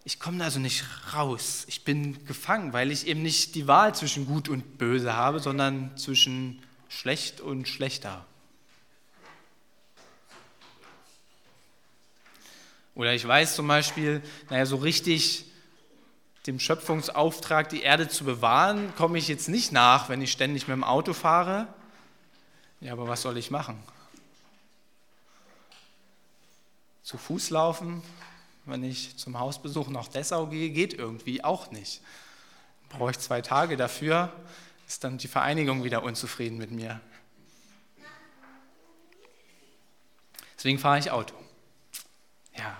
Ich 0.03 0.19
komme 0.19 0.43
also 0.43 0.59
nicht 0.59 0.83
raus. 1.13 1.65
Ich 1.67 1.83
bin 1.83 2.25
gefangen, 2.25 2.73
weil 2.73 2.91
ich 2.91 3.05
eben 3.05 3.21
nicht 3.21 3.53
die 3.53 3.67
Wahl 3.67 3.93
zwischen 3.93 4.25
gut 4.25 4.49
und 4.49 4.77
böse 4.77 5.15
habe, 5.15 5.39
sondern 5.39 5.95
zwischen 5.95 6.61
schlecht 6.89 7.39
und 7.39 7.67
schlechter. 7.67 8.25
Oder 12.95 13.13
ich 13.13 13.25
weiß 13.25 13.55
zum 13.55 13.67
Beispiel, 13.67 14.21
naja, 14.49 14.65
so 14.65 14.75
richtig 14.77 15.45
dem 16.47 16.59
Schöpfungsauftrag, 16.59 17.69
die 17.69 17.81
Erde 17.81 18.09
zu 18.09 18.23
bewahren, 18.25 18.93
komme 18.95 19.19
ich 19.19 19.27
jetzt 19.27 19.47
nicht 19.47 19.71
nach, 19.71 20.09
wenn 20.09 20.21
ich 20.21 20.31
ständig 20.31 20.67
mit 20.67 20.75
dem 20.75 20.83
Auto 20.83 21.13
fahre. 21.13 21.67
Ja, 22.79 22.93
aber 22.93 23.07
was 23.07 23.21
soll 23.21 23.37
ich 23.37 23.51
machen? 23.51 23.81
Zu 27.03 27.17
Fuß 27.17 27.51
laufen, 27.51 28.01
wenn 28.65 28.83
ich 28.83 29.17
zum 29.17 29.39
Hausbesuch 29.39 29.89
nach 29.89 30.07
Dessau 30.07 30.47
gehe, 30.47 30.69
geht 30.69 30.93
irgendwie 30.93 31.43
auch 31.43 31.71
nicht. 31.71 32.01
Brauche 32.89 33.11
ich 33.11 33.19
zwei 33.19 33.41
Tage 33.41 33.77
dafür, 33.77 34.31
ist 34.87 35.03
dann 35.03 35.17
die 35.17 35.27
Vereinigung 35.27 35.83
wieder 35.83 36.03
unzufrieden 36.03 36.57
mit 36.57 36.71
mir. 36.71 36.99
Deswegen 40.57 40.77
fahre 40.77 40.99
ich 40.99 41.09
Auto. 41.09 41.33
Ja. 42.55 42.77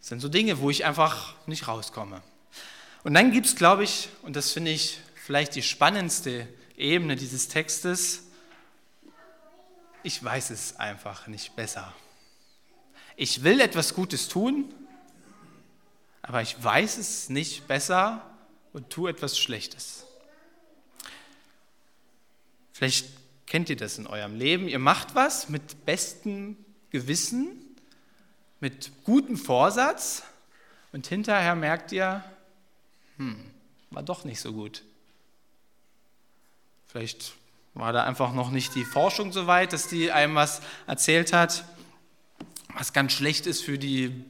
Das 0.00 0.08
sind 0.08 0.20
so 0.20 0.28
Dinge, 0.28 0.60
wo 0.60 0.68
ich 0.68 0.84
einfach 0.84 1.34
nicht 1.46 1.68
rauskomme. 1.68 2.22
Und 3.02 3.14
dann 3.14 3.32
gibt 3.32 3.46
es, 3.46 3.56
glaube 3.56 3.84
ich, 3.84 4.08
und 4.22 4.36
das 4.36 4.52
finde 4.52 4.72
ich 4.72 5.00
vielleicht 5.14 5.54
die 5.54 5.62
spannendste 5.62 6.48
Ebene 6.76 7.16
dieses 7.16 7.48
Textes, 7.48 8.24
ich 10.02 10.22
weiß 10.22 10.50
es 10.50 10.76
einfach 10.76 11.26
nicht 11.26 11.56
besser. 11.56 11.92
Ich 13.18 13.42
will 13.42 13.60
etwas 13.60 13.94
Gutes 13.94 14.28
tun, 14.28 14.72
aber 16.20 16.42
ich 16.42 16.62
weiß 16.62 16.98
es 16.98 17.30
nicht 17.30 17.66
besser 17.66 18.20
und 18.74 18.90
tue 18.90 19.08
etwas 19.08 19.38
Schlechtes. 19.38 20.04
Vielleicht 22.72 23.06
kennt 23.46 23.70
ihr 23.70 23.76
das 23.76 23.96
in 23.96 24.06
eurem 24.06 24.36
Leben. 24.36 24.68
Ihr 24.68 24.78
macht 24.78 25.14
was 25.14 25.48
mit 25.48 25.86
bestem 25.86 26.58
Gewissen, 26.90 27.52
mit 28.60 28.92
gutem 29.04 29.38
Vorsatz 29.38 30.22
und 30.92 31.06
hinterher 31.06 31.54
merkt 31.54 31.92
ihr, 31.92 32.22
hm, 33.16 33.50
war 33.90 34.02
doch 34.02 34.24
nicht 34.24 34.40
so 34.40 34.52
gut. 34.52 34.82
Vielleicht 36.86 37.32
war 37.72 37.94
da 37.94 38.04
einfach 38.04 38.34
noch 38.34 38.50
nicht 38.50 38.74
die 38.74 38.84
Forschung 38.84 39.32
so 39.32 39.46
weit, 39.46 39.72
dass 39.72 39.88
die 39.88 40.12
einem 40.12 40.34
was 40.34 40.60
erzählt 40.86 41.32
hat 41.32 41.64
was 42.78 42.92
ganz 42.92 43.12
schlecht 43.12 43.46
ist 43.46 43.64
für 43.64 43.78
die 43.78 44.24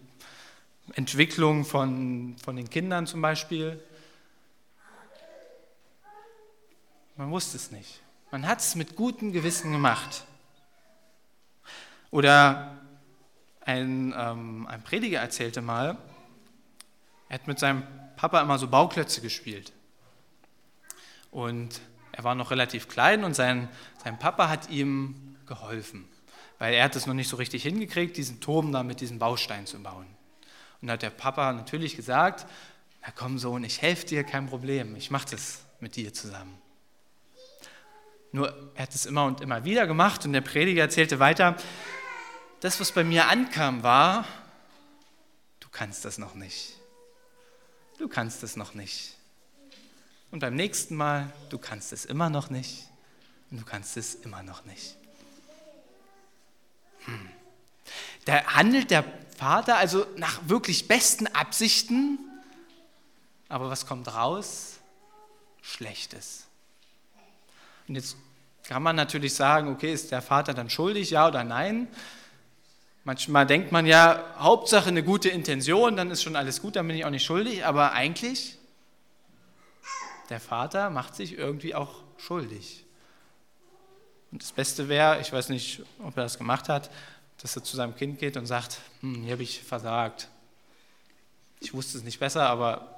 Entwicklung 0.94 1.64
von, 1.64 2.36
von 2.42 2.54
den 2.54 2.70
Kindern 2.70 3.06
zum 3.08 3.20
Beispiel. 3.20 3.82
Man 7.16 7.30
wusste 7.32 7.56
es 7.56 7.72
nicht. 7.72 8.02
Man 8.30 8.46
hat 8.46 8.60
es 8.60 8.76
mit 8.76 8.94
gutem 8.94 9.32
Gewissen 9.32 9.72
gemacht. 9.72 10.24
Oder 12.12 12.78
ein, 13.62 14.14
ähm, 14.16 14.66
ein 14.68 14.82
Prediger 14.84 15.20
erzählte 15.20 15.60
mal, 15.60 15.98
er 17.28 17.34
hat 17.34 17.48
mit 17.48 17.58
seinem 17.58 17.82
Papa 18.14 18.40
immer 18.40 18.58
so 18.58 18.68
Bauklötze 18.68 19.20
gespielt. 19.20 19.72
Und 21.32 21.80
er 22.12 22.22
war 22.22 22.36
noch 22.36 22.52
relativ 22.52 22.88
klein 22.88 23.24
und 23.24 23.34
sein, 23.34 23.68
sein 24.04 24.20
Papa 24.20 24.48
hat 24.48 24.70
ihm 24.70 25.36
geholfen 25.46 26.08
weil 26.58 26.74
er 26.74 26.84
hat 26.84 26.96
es 26.96 27.06
noch 27.06 27.14
nicht 27.14 27.28
so 27.28 27.36
richtig 27.36 27.62
hingekriegt, 27.62 28.16
diesen 28.16 28.40
Turm 28.40 28.72
da 28.72 28.82
mit 28.82 29.00
diesem 29.00 29.18
Baustein 29.18 29.66
zu 29.66 29.82
bauen. 29.82 30.06
Und 30.80 30.88
da 30.88 30.94
hat 30.94 31.02
der 31.02 31.10
Papa 31.10 31.52
natürlich 31.52 31.96
gesagt, 31.96 32.46
na 33.02 33.12
komm 33.14 33.38
Sohn, 33.38 33.64
ich 33.64 33.82
helfe 33.82 34.06
dir, 34.06 34.24
kein 34.24 34.48
Problem, 34.48 34.96
ich 34.96 35.10
mache 35.10 35.28
das 35.30 35.64
mit 35.80 35.96
dir 35.96 36.12
zusammen. 36.12 36.58
Nur 38.32 38.72
er 38.74 38.82
hat 38.82 38.94
es 38.94 39.06
immer 39.06 39.24
und 39.24 39.40
immer 39.40 39.64
wieder 39.64 39.86
gemacht 39.86 40.24
und 40.24 40.32
der 40.32 40.40
Prediger 40.40 40.82
erzählte 40.82 41.18
weiter, 41.18 41.56
das, 42.60 42.80
was 42.80 42.92
bei 42.92 43.04
mir 43.04 43.28
ankam, 43.28 43.82
war, 43.82 44.26
du 45.60 45.68
kannst 45.70 46.04
das 46.04 46.18
noch 46.18 46.34
nicht. 46.34 46.74
Du 47.98 48.08
kannst 48.08 48.42
es 48.42 48.56
noch 48.56 48.74
nicht. 48.74 49.16
Und 50.30 50.40
beim 50.40 50.54
nächsten 50.54 50.96
Mal, 50.96 51.32
du 51.48 51.58
kannst 51.58 51.92
es 51.92 52.04
immer 52.04 52.28
noch 52.28 52.50
nicht. 52.50 52.88
Und 53.50 53.60
du 53.60 53.64
kannst 53.64 53.96
es 53.96 54.14
immer 54.16 54.42
noch 54.42 54.64
nicht. 54.64 54.96
Da 58.24 58.44
handelt 58.44 58.90
der 58.90 59.04
Vater 59.36 59.76
also 59.76 60.06
nach 60.16 60.40
wirklich 60.46 60.88
besten 60.88 61.26
Absichten, 61.28 62.18
aber 63.48 63.70
was 63.70 63.86
kommt 63.86 64.12
raus? 64.12 64.78
Schlechtes. 65.62 66.46
Und 67.86 67.94
jetzt 67.94 68.16
kann 68.64 68.82
man 68.82 68.96
natürlich 68.96 69.34
sagen, 69.34 69.68
okay, 69.68 69.92
ist 69.92 70.10
der 70.10 70.22
Vater 70.22 70.54
dann 70.54 70.70
schuldig, 70.70 71.10
ja 71.10 71.28
oder 71.28 71.44
nein? 71.44 71.88
Manchmal 73.04 73.46
denkt 73.46 73.70
man 73.70 73.86
ja, 73.86 74.34
Hauptsache 74.38 74.88
eine 74.88 75.04
gute 75.04 75.28
Intention, 75.28 75.96
dann 75.96 76.10
ist 76.10 76.24
schon 76.24 76.34
alles 76.34 76.60
gut, 76.60 76.74
dann 76.74 76.88
bin 76.88 76.96
ich 76.96 77.04
auch 77.04 77.10
nicht 77.10 77.24
schuldig, 77.24 77.64
aber 77.64 77.92
eigentlich, 77.92 78.58
der 80.28 80.40
Vater 80.40 80.90
macht 80.90 81.14
sich 81.14 81.38
irgendwie 81.38 81.76
auch 81.76 82.02
schuldig. 82.16 82.85
Und 84.32 84.42
das 84.42 84.52
Beste 84.52 84.88
wäre, 84.88 85.20
ich 85.20 85.32
weiß 85.32 85.48
nicht, 85.48 85.82
ob 85.98 86.16
er 86.16 86.24
das 86.24 86.38
gemacht 86.38 86.68
hat, 86.68 86.90
dass 87.38 87.56
er 87.56 87.62
zu 87.62 87.76
seinem 87.76 87.94
Kind 87.94 88.18
geht 88.18 88.36
und 88.36 88.46
sagt, 88.46 88.78
hm, 89.00 89.22
hier 89.22 89.32
habe 89.32 89.42
ich 89.42 89.62
versagt. 89.62 90.28
Ich 91.60 91.74
wusste 91.74 91.98
es 91.98 92.04
nicht 92.04 92.18
besser, 92.18 92.48
aber 92.48 92.96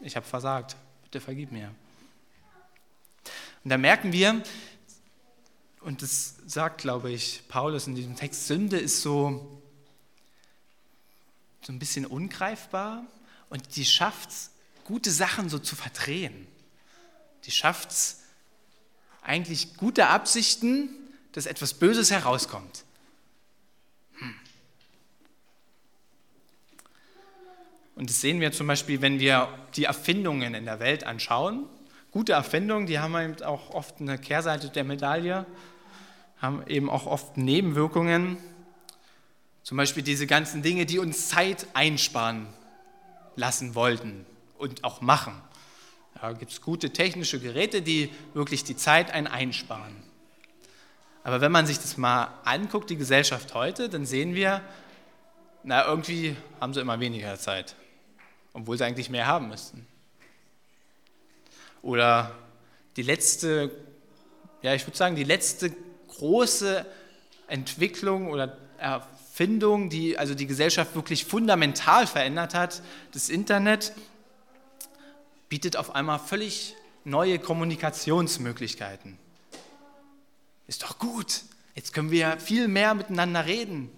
ich 0.00 0.16
habe 0.16 0.26
versagt. 0.26 0.76
Bitte 1.04 1.20
vergib 1.20 1.52
mir. 1.52 1.74
Und 3.64 3.70
da 3.70 3.78
merken 3.78 4.12
wir, 4.12 4.42
und 5.80 6.02
das 6.02 6.36
sagt, 6.46 6.80
glaube 6.80 7.10
ich, 7.10 7.42
Paulus 7.48 7.86
in 7.86 7.94
diesem 7.94 8.16
Text, 8.16 8.46
Sünde 8.46 8.78
ist 8.78 9.02
so, 9.02 9.60
so 11.60 11.72
ein 11.72 11.78
bisschen 11.78 12.06
ungreifbar 12.06 13.04
und 13.50 13.76
die 13.76 13.84
schafft 13.84 14.30
es, 14.30 14.50
gute 14.84 15.10
Sachen 15.10 15.48
so 15.48 15.58
zu 15.58 15.76
verdrehen. 15.76 16.46
Die 17.44 17.50
schafft 17.50 17.90
es, 17.90 18.21
eigentlich 19.22 19.76
gute 19.76 20.08
Absichten, 20.08 20.90
dass 21.32 21.46
etwas 21.46 21.74
Böses 21.74 22.10
herauskommt. 22.10 22.84
Hm. 24.18 24.34
Und 27.94 28.10
das 28.10 28.20
sehen 28.20 28.40
wir 28.40 28.52
zum 28.52 28.66
Beispiel, 28.66 29.00
wenn 29.00 29.20
wir 29.20 29.48
die 29.76 29.84
Erfindungen 29.84 30.54
in 30.54 30.64
der 30.64 30.80
Welt 30.80 31.04
anschauen. 31.04 31.66
Gute 32.10 32.32
Erfindungen, 32.32 32.86
die 32.86 32.98
haben 32.98 33.16
eben 33.16 33.42
auch 33.42 33.70
oft 33.70 34.00
eine 34.00 34.18
Kehrseite 34.18 34.68
der 34.68 34.84
Medaille, 34.84 35.46
haben 36.38 36.66
eben 36.66 36.90
auch 36.90 37.06
oft 37.06 37.36
Nebenwirkungen. 37.36 38.36
Zum 39.62 39.76
Beispiel 39.76 40.02
diese 40.02 40.26
ganzen 40.26 40.62
Dinge, 40.62 40.84
die 40.84 40.98
uns 40.98 41.28
Zeit 41.28 41.66
einsparen 41.72 42.48
lassen 43.36 43.74
wollten 43.74 44.26
und 44.58 44.84
auch 44.84 45.00
machen. 45.00 45.40
Da 46.20 46.32
gibt 46.32 46.52
es 46.52 46.60
gute 46.60 46.90
technische 46.90 47.40
Geräte, 47.40 47.82
die 47.82 48.10
wirklich 48.34 48.64
die 48.64 48.76
Zeit 48.76 49.10
ein 49.10 49.26
einsparen. 49.26 49.96
Aber 51.24 51.40
wenn 51.40 51.52
man 51.52 51.66
sich 51.66 51.78
das 51.78 51.96
mal 51.96 52.28
anguckt, 52.44 52.90
die 52.90 52.96
Gesellschaft 52.96 53.54
heute, 53.54 53.88
dann 53.88 54.06
sehen 54.06 54.34
wir, 54.34 54.60
na, 55.62 55.86
irgendwie 55.86 56.36
haben 56.60 56.74
sie 56.74 56.80
immer 56.80 56.98
weniger 56.98 57.38
Zeit, 57.38 57.76
obwohl 58.52 58.76
sie 58.76 58.84
eigentlich 58.84 59.08
mehr 59.08 59.26
haben 59.26 59.48
müssten. 59.48 59.86
Oder 61.82 62.32
die 62.96 63.02
letzte, 63.02 63.70
ja, 64.62 64.74
ich 64.74 64.86
würde 64.86 64.96
sagen, 64.96 65.16
die 65.16 65.24
letzte 65.24 65.74
große 66.08 66.84
Entwicklung 67.46 68.28
oder 68.30 68.56
Erfindung, 68.78 69.90
die 69.90 70.18
also 70.18 70.34
die 70.34 70.46
Gesellschaft 70.46 70.94
wirklich 70.94 71.24
fundamental 71.24 72.06
verändert 72.06 72.54
hat, 72.54 72.82
das 73.12 73.28
Internet, 73.28 73.92
bietet 75.52 75.76
auf 75.76 75.94
einmal 75.94 76.18
völlig 76.18 76.74
neue 77.04 77.38
Kommunikationsmöglichkeiten. 77.38 79.18
Ist 80.66 80.82
doch 80.82 80.98
gut. 80.98 81.42
Jetzt 81.74 81.92
können 81.92 82.10
wir 82.10 82.38
viel 82.38 82.68
mehr 82.68 82.94
miteinander 82.94 83.44
reden. 83.44 83.90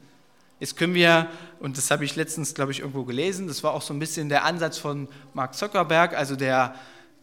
Jetzt 0.58 0.76
können 0.76 0.94
wir, 0.94 1.30
und 1.61 1.78
das 1.78 1.92
habe 1.92 2.04
ich 2.04 2.16
letztens, 2.16 2.56
glaube 2.56 2.73
ich, 2.73 2.80
irgendwo 2.80 3.04
gelesen, 3.04 3.46
das 3.46 3.62
war 3.62 3.73
auch 3.73 3.82
so 3.82 3.94
ein 3.94 4.00
bisschen 4.00 4.28
der 4.28 4.44
Ansatz 4.44 4.78
von 4.78 5.06
Mark 5.32 5.54
Zuckerberg, 5.54 6.14
also 6.14 6.34
der, 6.34 6.75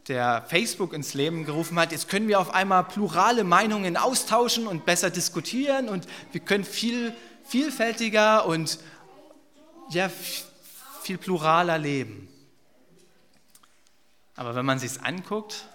der 0.07 0.45
Facebook 0.47 0.93
ins 0.93 1.13
Leben 1.13 1.43
gerufen 1.43 1.77
hat, 1.77 1.91
jetzt 1.91 2.07
können 2.07 2.29
wir 2.29 2.39
auf 2.39 2.53
einmal 2.53 2.85
plurale 2.85 3.43
Meinungen 3.43 3.97
austauschen 3.97 4.65
und 4.65 4.85
besser 4.85 5.09
diskutieren 5.09 5.89
und 5.89 6.07
wir 6.31 6.39
können 6.39 6.63
viel 6.63 7.13
vielfältiger 7.43 8.45
und 8.45 8.79
ja, 9.89 10.09
viel 11.01 11.17
pluraler 11.17 11.77
leben. 11.77 12.30
Aber 14.41 14.55
wenn 14.55 14.65
man 14.65 14.79
sich 14.79 14.99
anguckt, 15.03 15.67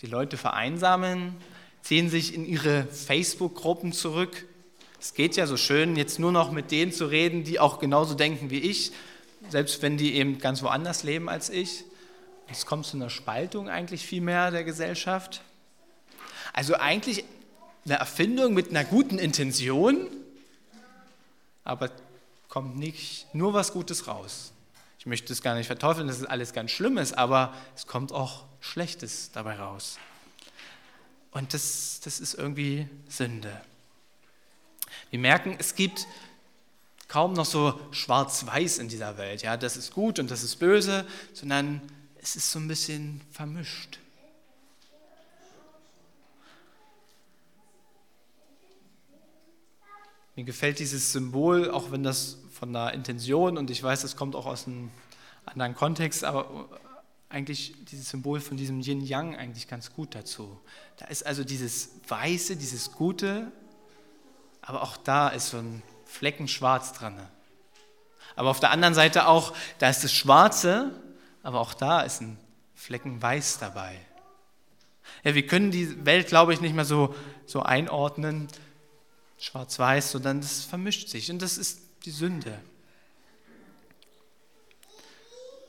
die 0.00 0.08
Leute 0.08 0.36
vereinsamen, 0.36 1.36
ziehen 1.82 2.10
sich 2.10 2.34
in 2.34 2.44
ihre 2.44 2.84
Facebook-Gruppen 2.86 3.92
zurück. 3.92 4.44
Es 5.00 5.14
geht 5.14 5.36
ja 5.36 5.46
so 5.46 5.56
schön, 5.56 5.94
jetzt 5.94 6.18
nur 6.18 6.32
noch 6.32 6.50
mit 6.50 6.72
denen 6.72 6.90
zu 6.90 7.06
reden, 7.06 7.44
die 7.44 7.60
auch 7.60 7.78
genauso 7.78 8.14
denken 8.14 8.50
wie 8.50 8.58
ich, 8.58 8.90
selbst 9.50 9.82
wenn 9.82 9.96
die 9.96 10.16
eben 10.16 10.40
ganz 10.40 10.64
woanders 10.64 11.04
leben 11.04 11.28
als 11.28 11.48
ich. 11.48 11.84
Es 12.50 12.66
kommt 12.66 12.86
zu 12.86 12.96
einer 12.96 13.08
Spaltung 13.08 13.68
eigentlich 13.68 14.04
viel 14.04 14.20
mehr 14.20 14.50
der 14.50 14.64
Gesellschaft. 14.64 15.42
Also 16.52 16.74
eigentlich 16.74 17.22
eine 17.84 18.00
Erfindung 18.00 18.52
mit 18.52 18.70
einer 18.70 18.82
guten 18.82 19.20
Intention, 19.20 20.08
aber 21.62 21.92
kommt 22.48 22.76
nicht 22.76 23.32
nur 23.32 23.54
was 23.54 23.72
Gutes 23.72 24.08
raus. 24.08 24.50
Ich 25.06 25.08
möchte 25.08 25.32
es 25.32 25.40
gar 25.40 25.54
nicht 25.54 25.68
verteufeln, 25.68 26.08
dass 26.08 26.18
es 26.18 26.24
alles 26.24 26.52
ganz 26.52 26.72
Schlimmes, 26.72 27.12
aber 27.12 27.54
es 27.76 27.86
kommt 27.86 28.10
auch 28.10 28.44
Schlechtes 28.58 29.30
dabei 29.30 29.54
raus. 29.54 30.00
Und 31.30 31.54
das, 31.54 32.00
das 32.02 32.18
ist 32.18 32.34
irgendwie 32.34 32.88
Sünde. 33.08 33.60
Wir 35.10 35.20
merken, 35.20 35.54
es 35.60 35.76
gibt 35.76 36.08
kaum 37.06 37.34
noch 37.34 37.44
so 37.44 37.78
schwarz-weiß 37.92 38.78
in 38.78 38.88
dieser 38.88 39.16
Welt. 39.16 39.42
Ja, 39.42 39.56
das 39.56 39.76
ist 39.76 39.94
gut 39.94 40.18
und 40.18 40.28
das 40.28 40.42
ist 40.42 40.56
böse, 40.56 41.06
sondern 41.32 41.80
es 42.20 42.34
ist 42.34 42.50
so 42.50 42.58
ein 42.58 42.66
bisschen 42.66 43.20
vermischt. 43.30 44.00
Mir 50.34 50.42
gefällt 50.42 50.80
dieses 50.80 51.12
Symbol, 51.12 51.70
auch 51.70 51.92
wenn 51.92 52.02
das 52.02 52.38
von 52.56 52.72
der 52.72 52.94
Intention 52.94 53.58
und 53.58 53.70
ich 53.70 53.82
weiß, 53.82 54.02
das 54.02 54.16
kommt 54.16 54.34
auch 54.34 54.46
aus 54.46 54.66
einem 54.66 54.90
anderen 55.44 55.74
Kontext, 55.74 56.24
aber 56.24 56.68
eigentlich 57.28 57.74
dieses 57.90 58.08
Symbol 58.08 58.40
von 58.40 58.56
diesem 58.56 58.80
Yin-Yang 58.80 59.36
eigentlich 59.36 59.68
ganz 59.68 59.92
gut 59.92 60.14
dazu. 60.14 60.58
Da 60.96 61.06
ist 61.06 61.26
also 61.26 61.44
dieses 61.44 61.90
Weiße, 62.08 62.56
dieses 62.56 62.92
Gute, 62.92 63.52
aber 64.62 64.82
auch 64.82 64.96
da 64.96 65.28
ist 65.28 65.50
so 65.50 65.58
ein 65.58 65.82
Flecken 66.06 66.48
Schwarz 66.48 66.92
dran. 66.92 67.20
Aber 68.36 68.50
auf 68.50 68.60
der 68.60 68.70
anderen 68.70 68.94
Seite 68.94 69.28
auch, 69.28 69.54
da 69.78 69.90
ist 69.90 70.02
das 70.02 70.12
Schwarze, 70.12 70.92
aber 71.42 71.60
auch 71.60 71.74
da 71.74 72.00
ist 72.02 72.22
ein 72.22 72.38
Flecken 72.74 73.20
Weiß 73.20 73.58
dabei. 73.58 73.98
Ja, 75.24 75.34
wir 75.34 75.46
können 75.46 75.70
die 75.70 76.04
Welt, 76.06 76.28
glaube 76.28 76.54
ich, 76.54 76.60
nicht 76.60 76.74
mehr 76.74 76.84
so, 76.84 77.14
so 77.44 77.62
einordnen, 77.62 78.48
schwarz-weiß, 79.38 80.12
sondern 80.12 80.40
das 80.40 80.64
vermischt 80.64 81.08
sich 81.08 81.30
und 81.30 81.42
das 81.42 81.58
ist 81.58 81.85
die 82.06 82.10
Sünde. 82.12 82.58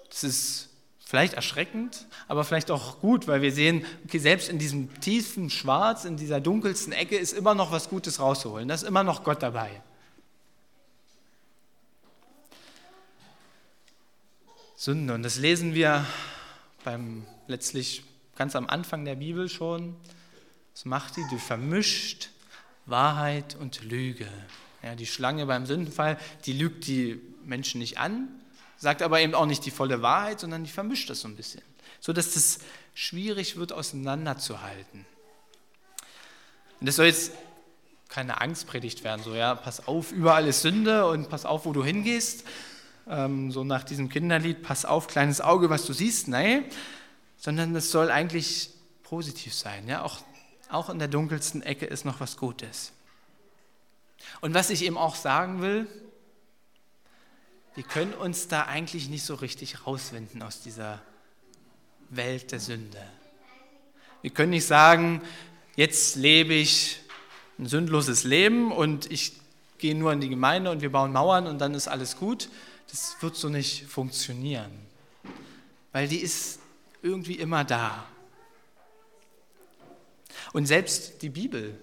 Das 0.10 0.24
ist 0.24 0.70
vielleicht 1.00 1.34
erschreckend, 1.34 2.06
aber 2.28 2.44
vielleicht 2.44 2.70
auch 2.70 3.00
gut, 3.00 3.28
weil 3.28 3.42
wir 3.42 3.52
sehen, 3.52 3.86
okay, 4.06 4.20
selbst 4.20 4.50
in 4.50 4.60
diesem 4.60 5.00
tiefen 5.00 5.50
Schwarz, 5.50 6.06
in 6.06 6.16
dieser 6.16 6.40
dunkelsten 6.40 6.94
Ecke 6.94 7.18
ist 7.18 7.34
immer 7.34 7.56
noch 7.56 7.72
was 7.72 7.90
Gutes 7.90 8.20
rauszuholen. 8.20 8.68
Da 8.68 8.76
ist 8.76 8.84
immer 8.84 9.04
noch 9.04 9.24
Gott 9.24 9.42
dabei. 9.42 9.82
Sünde, 14.76 15.16
und 15.16 15.24
das 15.24 15.38
lesen 15.38 15.74
wir 15.74 16.06
beim 16.84 17.26
letztlich 17.48 18.04
ganz 18.36 18.56
am 18.56 18.68
Anfang 18.68 19.06
der 19.06 19.16
Bibel 19.16 19.50
schon. 19.50 19.96
Was 20.74 20.86
macht 20.86 21.18
die? 21.18 21.26
Die 21.32 21.40
vermischt 21.40 22.30
Wahrheit 22.86 23.56
und 23.56 23.84
Lüge. 23.84 24.28
Ja, 24.84 24.96
die 24.96 25.06
Schlange 25.06 25.46
beim 25.46 25.66
Sündenfall, 25.66 26.18
die 26.46 26.54
lügt 26.54 26.88
die 26.88 27.20
Menschen 27.46 27.80
nicht 27.80 27.98
an, 27.98 28.28
sagt 28.78 29.02
aber 29.02 29.20
eben 29.22 29.34
auch 29.34 29.46
nicht 29.46 29.66
die 29.66 29.72
volle 29.72 30.02
Wahrheit, 30.02 30.40
sondern 30.40 30.64
die 30.64 30.70
vermischt 30.70 31.10
das 31.10 31.22
so 31.22 31.28
ein 31.28 31.36
bisschen, 31.36 31.64
so 32.00 32.14
dass 32.14 32.34
das 32.34 32.60
schwierig 32.94 33.58
wird 33.58 33.74
auseinanderzuhalten. 33.74 35.06
Und 36.80 36.86
das 36.88 36.98
soll 36.98 37.08
jetzt 37.08 37.32
keine 38.10 38.40
Angstpredigt 38.40 39.04
werden, 39.04 39.22
so 39.24 39.36
ja, 39.36 39.56
pass 39.56 39.88
auf, 39.88 40.12
überall 40.12 40.48
ist 40.48 40.62
Sünde 40.62 41.08
und 41.08 41.30
pass 41.30 41.46
auf, 41.46 41.66
wo 41.66 41.74
du 41.74 41.84
hingehst. 41.84 42.46
Ähm, 43.10 43.52
so 43.52 43.64
nach 43.64 43.84
diesem 43.84 44.10
Kinderlied, 44.10 44.64
pass 44.64 44.86
auf, 44.86 45.08
kleines 45.08 45.42
Auge, 45.42 45.70
was 45.70 45.86
du 45.86 45.94
siehst. 45.94 46.28
Nein, 46.28 46.66
sondern 47.38 47.76
es 47.76 47.92
soll 47.92 48.12
eigentlich 48.12 48.70
positiv 49.04 49.54
sein. 49.54 49.88
Ja, 49.88 50.04
auch, 50.04 50.20
auch 50.70 50.90
in 50.90 51.00
der 51.00 51.08
dunkelsten 51.08 51.62
Ecke 51.62 51.86
ist 51.86 52.06
noch 52.06 52.20
was 52.20 52.38
Gutes. 52.38 52.92
Und 54.42 54.54
was 54.54 54.70
ich 54.70 54.84
eben 54.84 54.98
auch 54.98 55.16
sagen 55.16 55.62
will, 55.62 55.88
wir 57.76 57.84
können 57.84 58.14
uns 58.14 58.48
da 58.48 58.64
eigentlich 58.64 59.10
nicht 59.10 59.24
so 59.24 59.36
richtig 59.36 59.86
rauswinden 59.86 60.42
aus 60.42 60.62
dieser 60.62 61.02
Welt 62.10 62.52
der 62.52 62.60
Sünde. 62.60 63.02
Wir 64.22 64.32
können 64.32 64.50
nicht 64.50 64.66
sagen, 64.66 65.22
jetzt 65.76 66.16
lebe 66.16 66.54
ich 66.54 67.00
ein 67.60 67.68
sündloses 67.68 68.24
Leben 68.24 68.72
und 68.72 69.12
ich 69.12 69.34
gehe 69.78 69.96
nur 69.96 70.12
in 70.12 70.22
die 70.22 70.30
Gemeinde 70.30 70.72
und 70.72 70.82
wir 70.82 70.92
bauen 70.92 71.12
Mauern 71.12 71.48
und 71.48 71.60
dann 71.60 71.74
ist 71.74 71.88
alles 71.88 72.18
gut. 72.18 72.50
Das 72.90 73.16
wird 73.20 73.36
so 73.36 73.50
nicht 73.50 73.86
funktionieren, 73.86 74.72
weil 75.92 76.08
die 76.08 76.18
ist 76.18 76.60
irgendwie 77.02 77.36
immer 77.36 77.64
da. 77.64 78.08
Und 80.54 80.66
selbst 80.66 81.22
die 81.22 81.30
Bibel, 81.30 81.78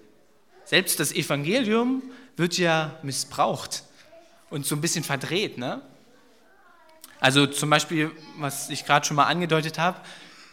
selbst 0.64 0.98
das 0.98 1.12
Evangelium 1.12 2.02
wird 2.36 2.58
ja 2.58 2.98
missbraucht 3.02 3.84
und 4.50 4.66
so 4.66 4.74
ein 4.74 4.80
bisschen 4.80 5.04
verdreht. 5.04 5.58
Ne? 5.58 5.82
Also 7.20 7.46
zum 7.46 7.70
Beispiel, 7.70 8.10
was 8.38 8.70
ich 8.70 8.84
gerade 8.84 9.06
schon 9.06 9.16
mal 9.16 9.26
angedeutet 9.26 9.78
habe, 9.78 10.00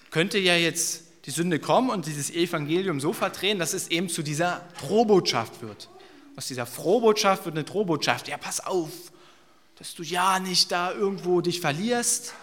könnte 0.09 0.37
ja 0.37 0.55
jetzt 0.55 1.03
die 1.25 1.31
Sünde 1.31 1.59
kommen 1.59 1.89
und 1.89 2.05
dieses 2.05 2.31
Evangelium 2.31 2.99
so 2.99 3.13
verdrehen, 3.13 3.59
dass 3.59 3.73
es 3.73 3.89
eben 3.89 4.09
zu 4.09 4.23
dieser 4.23 4.61
Drohbotschaft 4.79 5.61
wird. 5.61 5.89
Aus 6.35 6.47
dieser 6.47 6.65
Frohbotschaft 6.65 7.45
wird 7.45 7.55
eine 7.55 7.63
Drohbotschaft. 7.63 8.27
Ja, 8.27 8.37
pass 8.37 8.65
auf, 8.65 8.89
dass 9.77 9.93
du 9.93 10.03
ja 10.03 10.39
nicht 10.39 10.71
da 10.71 10.91
irgendwo 10.91 11.41
dich 11.41 11.61
verlierst. 11.61 12.33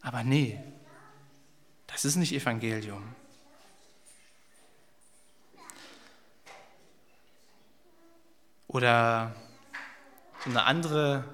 Aber 0.00 0.22
nee, 0.22 0.58
das 1.86 2.04
ist 2.04 2.16
nicht 2.16 2.32
Evangelium. 2.32 3.02
Oder 8.68 9.34
so 10.44 10.50
eine 10.50 10.64
andere 10.64 11.24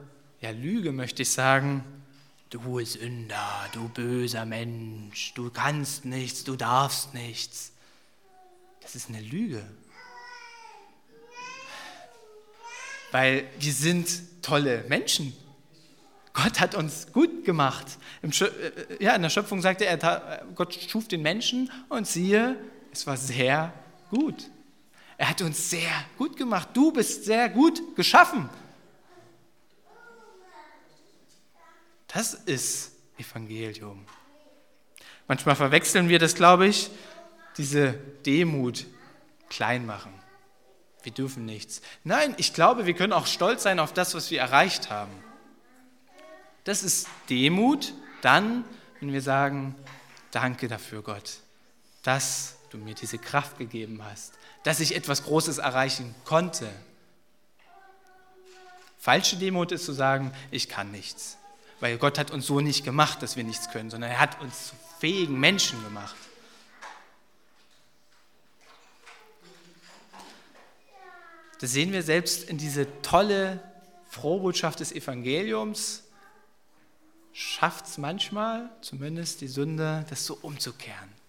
ja, 0.40 0.50
Lüge, 0.50 0.92
möchte 0.92 1.22
ich 1.22 1.30
sagen. 1.30 1.84
Du 2.50 2.84
Sünder, 2.84 3.66
du 3.72 3.88
böser 3.88 4.44
Mensch, 4.44 5.32
du 5.34 5.48
kannst 5.50 6.04
nichts, 6.04 6.44
du 6.44 6.54
darfst 6.54 7.14
nichts. 7.14 7.72
Das 8.82 8.94
ist 8.94 9.08
eine 9.08 9.20
Lüge. 9.20 9.64
Weil 13.10 13.44
wir 13.58 13.72
sind 13.72 14.42
tolle 14.42 14.84
Menschen. 14.88 15.34
Gott 16.34 16.60
hat 16.60 16.74
uns 16.74 17.12
gut 17.12 17.44
gemacht. 17.44 17.86
Äh, 18.22 19.02
ja, 19.02 19.14
in 19.14 19.22
der 19.22 19.30
Schöpfung 19.30 19.60
sagte 19.60 19.86
er, 19.86 20.44
Gott 20.54 20.74
schuf 20.74 21.08
den 21.08 21.22
Menschen 21.22 21.70
und 21.88 22.06
siehe, 22.06 22.56
es 22.92 23.06
war 23.06 23.16
sehr 23.16 23.72
gut. 24.10 24.50
Er 25.16 25.28
hat 25.28 25.40
uns 25.42 25.70
sehr 25.70 25.92
gut 26.18 26.36
gemacht. 26.36 26.68
Du 26.74 26.92
bist 26.92 27.24
sehr 27.24 27.48
gut 27.48 27.96
geschaffen. 27.96 28.48
Das 32.08 32.34
ist 32.34 32.92
Evangelium. 33.16 34.04
Manchmal 35.28 35.56
verwechseln 35.56 36.08
wir 36.08 36.18
das, 36.18 36.34
glaube 36.34 36.66
ich, 36.66 36.90
diese 37.56 37.92
Demut 38.26 38.86
klein 39.48 39.86
machen. 39.86 40.12
Wir 41.02 41.12
dürfen 41.12 41.44
nichts. 41.44 41.82
Nein, 42.04 42.34
ich 42.38 42.54
glaube, 42.54 42.86
wir 42.86 42.94
können 42.94 43.12
auch 43.12 43.26
stolz 43.26 43.62
sein 43.62 43.78
auf 43.78 43.92
das, 43.92 44.14
was 44.14 44.30
wir 44.30 44.40
erreicht 44.40 44.90
haben. 44.90 45.12
Das 46.64 46.82
ist 46.82 47.08
Demut 47.28 47.92
dann, 48.20 48.64
wenn 49.00 49.12
wir 49.12 49.22
sagen, 49.22 49.74
danke 50.30 50.68
dafür, 50.68 51.02
Gott, 51.02 51.38
dass 52.02 52.56
du 52.72 52.78
mir 52.78 52.94
diese 52.94 53.18
Kraft 53.18 53.58
gegeben 53.58 54.02
hast, 54.04 54.34
dass 54.62 54.80
ich 54.80 54.94
etwas 54.94 55.24
Großes 55.24 55.58
erreichen 55.58 56.14
konnte. 56.24 56.68
Falsche 58.98 59.36
Demut 59.36 59.72
ist 59.72 59.84
zu 59.84 59.92
sagen, 59.92 60.32
ich 60.50 60.68
kann 60.68 60.90
nichts. 60.90 61.36
Weil 61.80 61.98
Gott 61.98 62.18
hat 62.18 62.30
uns 62.30 62.46
so 62.46 62.60
nicht 62.60 62.84
gemacht, 62.84 63.22
dass 63.22 63.36
wir 63.36 63.42
nichts 63.42 63.70
können, 63.70 63.90
sondern 63.90 64.12
er 64.12 64.20
hat 64.20 64.40
uns 64.40 64.68
zu 64.68 64.74
fähigen 65.00 65.38
Menschen 65.40 65.82
gemacht. 65.82 66.14
Das 71.60 71.72
sehen 71.72 71.92
wir 71.92 72.02
selbst 72.02 72.48
in 72.48 72.58
diese 72.58 72.86
tolle 73.02 73.60
Frohbotschaft 74.10 74.80
des 74.80 74.92
Evangeliums. 74.92 76.04
Schafft 77.32 77.86
es 77.86 77.98
manchmal, 77.98 78.70
zumindest 78.80 79.40
die 79.40 79.48
Sünde, 79.48 80.04
das 80.10 80.26
so 80.26 80.38
umzukehren. 80.42 81.21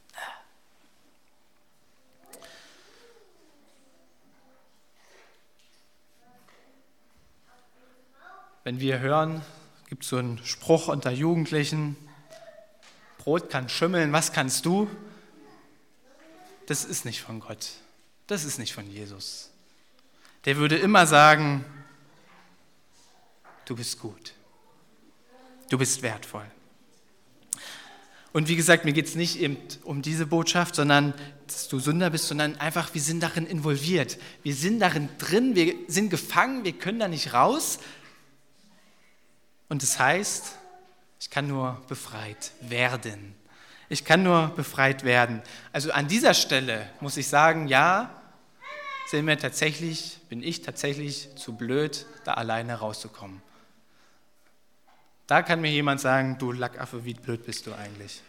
Wenn 8.64 8.80
wir 8.80 9.00
hören, 9.00 9.42
gibt 9.90 10.04
es 10.04 10.10
so 10.10 10.18
einen 10.18 10.40
Spruch 10.46 10.88
unter 10.88 11.12
Jugendlichen, 11.12 11.96
Brot 13.18 13.50
kann 13.50 13.70
schimmeln, 13.70 14.12
was 14.12 14.34
kannst 14.34 14.66
du? 14.66 14.90
Das 16.66 16.86
ist 16.86 17.06
nicht 17.06 17.22
von 17.22 17.40
Gott. 17.40 17.72
Das 18.28 18.44
ist 18.44 18.58
nicht 18.58 18.74
von 18.74 18.90
Jesus 18.90 19.54
der 20.46 20.58
würde 20.58 20.78
immer 20.78 21.08
sagen, 21.08 21.64
du 23.66 23.76
bist 23.76 24.00
gut, 24.00 24.34
du 25.70 25.78
bist 25.78 26.02
wertvoll. 26.02 26.46
Und 28.34 28.48
wie 28.48 28.56
gesagt, 28.56 28.84
mir 28.84 28.94
geht 28.94 29.06
es 29.06 29.16
nicht 29.16 29.40
eben 29.40 29.58
um 29.84 30.02
diese 30.02 30.26
Botschaft, 30.26 30.74
sondern 30.74 31.14
dass 31.46 31.68
du 31.68 31.80
Sünder 31.80 32.10
bist, 32.10 32.28
sondern 32.28 32.56
einfach, 32.56 32.94
wir 32.96 33.02
sind 33.02 33.22
darin 33.22 33.46
involviert. 33.46 34.18
Wir 34.42 34.56
sind 34.56 34.80
darin 34.80 35.08
drin, 35.20 35.56
wir 35.56 35.76
sind 35.88 36.10
gefangen, 36.10 36.64
wir 36.64 36.74
können 36.74 37.00
da 37.00 37.08
nicht 37.08 37.34
raus. 37.34 37.78
Und 39.70 39.82
das 39.82 40.00
heißt, 40.00 40.56
ich 41.20 41.30
kann 41.30 41.48
nur 41.48 41.82
befreit 41.88 42.52
werden. 42.62 43.36
Ich 43.90 44.06
kann 44.06 44.24
nur 44.24 44.48
befreit 44.50 45.04
werden. 45.04 45.42
Also 45.72 45.92
an 45.92 46.08
dieser 46.08 46.34
Stelle 46.34 46.90
muss 47.00 47.18
ich 47.18 47.28
sagen, 47.28 47.68
ja, 47.68 48.10
sind 49.08 49.28
wir 49.28 49.38
tatsächlich, 49.38 50.20
bin 50.30 50.42
ich 50.42 50.62
tatsächlich 50.62 51.36
zu 51.36 51.56
blöd, 51.56 52.06
da 52.24 52.34
alleine 52.34 52.76
rauszukommen. 52.76 53.42
Da 55.28 55.42
kann 55.42 55.62
mir 55.62 55.72
jemand 55.72 56.02
sagen, 56.02 56.38
du 56.38 56.52
Lackaffe, 56.52 57.06
wie 57.06 57.14
blöd 57.14 57.46
bist 57.46 57.68
du 57.68 57.74
eigentlich? 57.74 58.22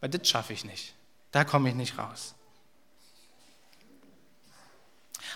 Weil 0.00 0.10
das 0.10 0.28
schaffe 0.28 0.52
ich 0.52 0.64
nicht. 0.64 0.94
Da 1.32 1.44
komme 1.44 1.68
ich 1.68 1.74
nicht 1.74 1.98
raus. 1.98 2.34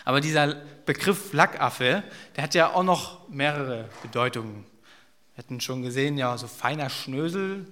Aber 0.04 0.20
dieser 0.20 0.54
Begriff 0.86 1.32
Lackaffe, 1.32 2.02
der 2.36 2.44
hat 2.44 2.54
ja 2.54 2.72
auch 2.72 2.82
noch 2.82 3.28
mehrere 3.28 3.88
Bedeutungen. 4.02 4.64
Hatten 5.42 5.60
schon 5.60 5.82
gesehen, 5.82 6.18
ja, 6.18 6.38
so 6.38 6.46
feiner 6.46 6.88
Schnösel. 6.88 7.66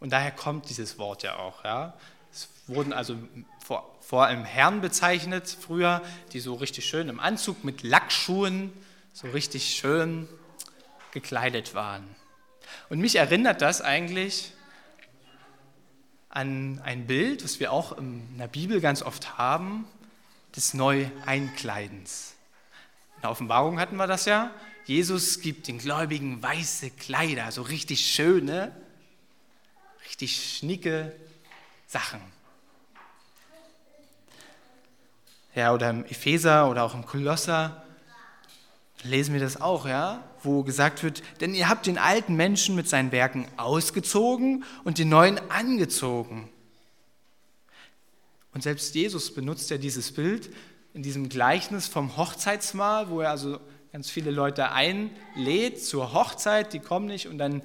Und 0.00 0.12
daher 0.12 0.32
kommt 0.32 0.68
dieses 0.68 0.98
Wort 0.98 1.22
ja 1.22 1.36
auch. 1.36 1.62
Ja. 1.62 1.94
Es 2.32 2.48
wurden 2.66 2.92
also 2.92 3.16
vor, 3.64 3.96
vor 4.00 4.26
allem 4.26 4.44
Herren 4.44 4.80
bezeichnet 4.80 5.46
früher, 5.48 6.02
die 6.32 6.40
so 6.40 6.54
richtig 6.54 6.86
schön 6.86 7.08
im 7.08 7.20
Anzug 7.20 7.62
mit 7.62 7.84
Lackschuhen, 7.84 8.72
so 9.12 9.28
richtig 9.28 9.76
schön 9.76 10.28
gekleidet 11.12 11.76
waren. 11.76 12.02
Und 12.88 12.98
mich 12.98 13.14
erinnert 13.14 13.62
das 13.62 13.80
eigentlich 13.80 14.52
an 16.30 16.80
ein 16.84 17.06
Bild, 17.06 17.44
was 17.44 17.60
wir 17.60 17.70
auch 17.70 17.96
in 17.96 18.38
der 18.38 18.48
Bibel 18.48 18.80
ganz 18.80 19.02
oft 19.02 19.38
haben, 19.38 19.86
des 20.56 20.74
Neueinkleidens. 20.74 22.34
In 23.14 23.22
der 23.22 23.30
Offenbarung 23.30 23.78
hatten 23.78 23.94
wir 23.94 24.08
das 24.08 24.24
ja. 24.24 24.50
Jesus 24.84 25.40
gibt 25.40 25.68
den 25.68 25.78
Gläubigen 25.78 26.42
weiße 26.42 26.90
Kleider, 26.90 27.52
so 27.52 27.62
richtig 27.62 28.06
schöne, 28.06 28.74
richtig 30.04 30.58
schnicke 30.58 31.12
Sachen. 31.86 32.20
ja, 35.54 35.74
oder 35.74 35.90
im 35.90 36.04
Epheser 36.06 36.70
oder 36.70 36.84
auch 36.84 36.94
im 36.94 37.04
Kolosser 37.04 37.84
lesen 39.02 39.34
wir 39.34 39.40
das 39.40 39.60
auch, 39.60 39.86
ja, 39.86 40.22
wo 40.42 40.62
gesagt 40.62 41.02
wird, 41.02 41.22
denn 41.40 41.54
ihr 41.54 41.68
habt 41.68 41.86
den 41.86 41.98
alten 41.98 42.36
Menschen 42.36 42.74
mit 42.74 42.88
seinen 42.88 43.12
Werken 43.12 43.46
ausgezogen 43.56 44.64
und 44.84 44.98
den 44.98 45.08
neuen 45.08 45.38
angezogen. 45.50 46.48
Und 48.54 48.62
selbst 48.62 48.94
Jesus 48.94 49.34
benutzt 49.34 49.70
ja 49.70 49.78
dieses 49.78 50.12
Bild 50.12 50.50
in 50.94 51.02
diesem 51.02 51.28
Gleichnis 51.28 51.88
vom 51.88 52.16
Hochzeitsmahl, 52.16 53.08
wo 53.08 53.20
er 53.20 53.30
also 53.30 53.58
ganz 53.92 54.08
viele 54.08 54.30
Leute 54.30 54.72
einlädt 54.72 55.84
zur 55.84 56.14
Hochzeit, 56.14 56.72
die 56.72 56.78
kommen 56.78 57.06
nicht 57.06 57.28
und 57.28 57.36
dann 57.36 57.62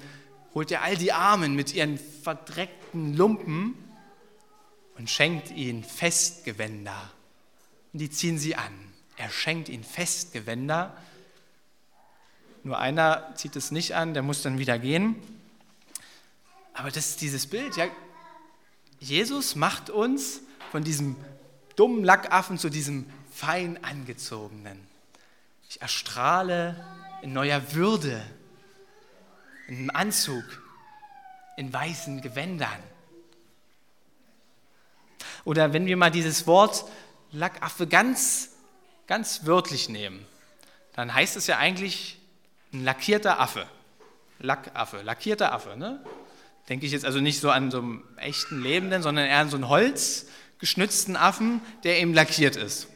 holt 0.53 0.71
er 0.71 0.81
all 0.83 0.97
die 0.97 1.13
Armen 1.13 1.55
mit 1.55 1.73
ihren 1.73 1.97
verdreckten 1.97 3.15
Lumpen 3.15 3.75
und 4.97 5.09
schenkt 5.09 5.51
ihnen 5.51 5.85
Festgewänder 5.85 7.11
und 7.93 7.99
die 7.99 8.09
ziehen 8.09 8.37
sie 8.37 8.55
an. 8.55 8.73
Er 9.15 9.29
schenkt 9.29 9.69
ihnen 9.69 9.83
Festgewänder. 9.83 10.95
Nur 12.63 12.77
einer 12.77 13.33
zieht 13.35 13.55
es 13.55 13.71
nicht 13.71 13.95
an, 13.95 14.13
der 14.13 14.21
muss 14.21 14.41
dann 14.41 14.59
wieder 14.59 14.77
gehen. 14.77 15.15
Aber 16.73 16.89
das 16.91 17.09
ist 17.09 17.21
dieses 17.21 17.47
Bild. 17.47 17.77
Ja, 17.77 17.87
Jesus 18.99 19.55
macht 19.55 19.89
uns 19.89 20.41
von 20.71 20.83
diesem 20.83 21.15
dummen 21.75 22.03
Lackaffen 22.03 22.57
zu 22.59 22.69
diesem 22.69 23.05
fein 23.31 23.83
angezogenen. 23.83 24.87
Ich 25.69 25.82
erstrahle 25.82 26.75
in 27.21 27.34
neuer 27.34 27.73
Würde, 27.73 28.21
in 29.67 29.77
einem 29.77 29.89
Anzug, 29.89 30.43
in 31.58 31.73
weißen 31.73 32.21
Gewändern. 32.21 32.82
Oder 35.43 35.73
wenn 35.73 35.86
wir 35.86 35.97
mal 35.97 36.12
dieses 36.12 36.47
Wort 36.47 36.86
Lackaffe 37.32 37.88
ganz, 37.88 38.51
ganz 39.08 39.45
wörtlich 39.45 39.89
nehmen, 39.89 40.25
dann 40.93 41.13
heißt 41.13 41.36
es 41.36 41.47
ja 41.47 41.58
eigentlich 41.58 42.19
ein 42.73 42.84
lackierter 42.84 43.39
Affe. 43.39 43.67
Lackaffe, 44.39 45.01
lackierter 45.01 45.51
Affe. 45.51 45.75
Ne? 45.77 46.03
Denke 46.69 46.86
ich 46.86 46.91
jetzt 46.91 47.06
also 47.06 47.19
nicht 47.19 47.39
so 47.39 47.49
an 47.49 47.71
so 47.71 47.80
einen 47.80 48.17
echten 48.17 48.62
Lebenden, 48.62 49.01
sondern 49.01 49.25
eher 49.25 49.39
an 49.39 49.49
so 49.49 49.58
einen 49.58 49.67
holzgeschnitzten 49.67 51.15
Affen, 51.15 51.62
der 51.84 51.99
eben 51.99 52.13
lackiert 52.13 52.56
ist. 52.56 52.88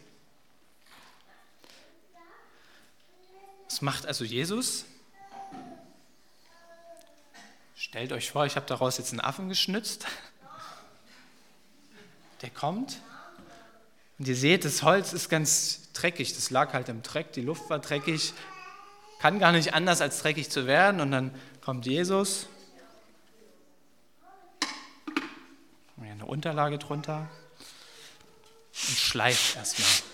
Was 3.72 3.82
macht 3.82 4.06
also 4.06 4.26
Jesus? 4.26 4.84
Stellt 7.74 8.12
euch 8.12 8.30
vor, 8.30 8.46
ich 8.46 8.58
habe 8.58 8.66
daraus 8.66 8.98
jetzt 8.98 9.12
einen 9.12 9.22
Affen 9.22 9.48
geschnitzt. 9.48 10.06
Der 12.42 12.50
kommt 12.50 13.00
und 14.20 14.28
ihr 14.28 14.36
seht, 14.36 14.66
das 14.66 14.84
Holz 14.84 15.14
ist 15.14 15.30
ganz 15.30 15.90
dreckig, 15.94 16.36
das 16.36 16.50
lag 16.50 16.74
halt 16.74 16.90
im 16.90 17.02
Dreck, 17.02 17.32
die 17.32 17.40
Luft 17.40 17.70
war 17.70 17.80
dreckig, 17.80 18.34
kann 19.22 19.40
gar 19.40 19.54
nicht 19.54 19.74
anders 19.74 20.02
als 20.02 20.20
dreckig 20.20 20.50
zu 20.50 20.68
werden. 20.68 21.00
Und 21.00 21.12
dann 21.12 21.34
kommt 21.62 21.86
Jesus, 21.86 22.48
hier 25.96 26.12
eine 26.12 26.26
Unterlage 26.26 26.78
drunter 26.78 27.30
und 28.90 28.98
schleift 28.98 29.56
erstmal. 29.56 30.11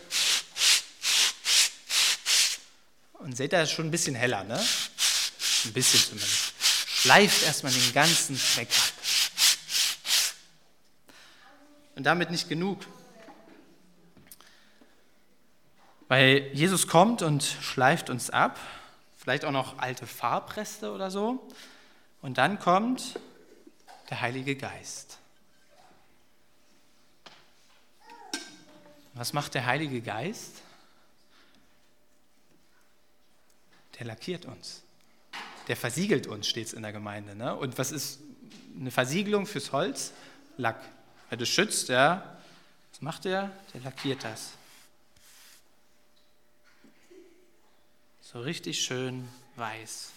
Und 3.27 3.35
seht 3.35 3.51
ihr, 3.51 3.61
ist 3.61 3.73
schon 3.73 3.87
ein 3.87 3.91
bisschen 3.91 4.15
heller, 4.15 4.45
ne? 4.45 4.57
Ein 4.57 5.73
bisschen 5.73 5.99
zumindest. 5.99 6.53
Schleift 6.87 7.43
erstmal 7.43 7.73
den 7.73 7.91
ganzen 7.91 8.39
Dreck 8.55 8.69
ab. 8.69 8.93
Und 11.95 12.05
damit 12.05 12.31
nicht 12.31 12.47
genug. 12.47 12.85
Weil 16.07 16.49
Jesus 16.53 16.87
kommt 16.87 17.21
und 17.21 17.43
schleift 17.43 18.09
uns 18.09 18.29
ab, 18.29 18.57
vielleicht 19.17 19.43
auch 19.43 19.51
noch 19.51 19.77
alte 19.77 20.07
Farbreste 20.07 20.93
oder 20.93 21.11
so. 21.11 21.49
Und 22.21 22.37
dann 22.37 22.59
kommt 22.59 23.19
der 24.09 24.21
Heilige 24.21 24.55
Geist. 24.55 25.17
Was 29.15 29.33
macht 29.33 29.53
der 29.53 29.65
Heilige 29.65 29.99
Geist? 29.99 30.61
Der 33.99 34.05
lackiert 34.05 34.45
uns. 34.45 34.83
Der 35.67 35.75
versiegelt 35.75 36.27
uns, 36.27 36.47
steht 36.47 36.67
es 36.67 36.73
in 36.73 36.81
der 36.81 36.93
Gemeinde. 36.93 37.35
Ne? 37.35 37.55
Und 37.55 37.77
was 37.77 37.91
ist 37.91 38.19
eine 38.79 38.91
Versiegelung 38.91 39.45
fürs 39.45 39.71
Holz? 39.71 40.13
Lack. 40.57 40.81
Wer 41.29 41.37
das 41.37 41.49
schützt, 41.49 41.89
ja, 41.89 42.37
was 42.91 43.01
macht 43.01 43.25
er? 43.25 43.51
Der 43.73 43.81
lackiert 43.81 44.23
das. 44.23 44.51
So 48.21 48.41
richtig 48.41 48.81
schön 48.81 49.27
weiß. 49.55 50.11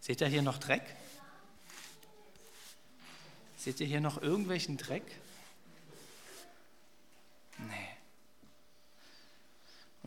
Seht 0.00 0.20
ihr 0.20 0.26
hier 0.26 0.42
noch 0.42 0.58
Dreck? 0.58 0.82
Seht 3.56 3.78
ihr 3.78 3.86
hier 3.86 4.00
noch 4.00 4.20
irgendwelchen 4.20 4.76
Dreck? 4.76 5.04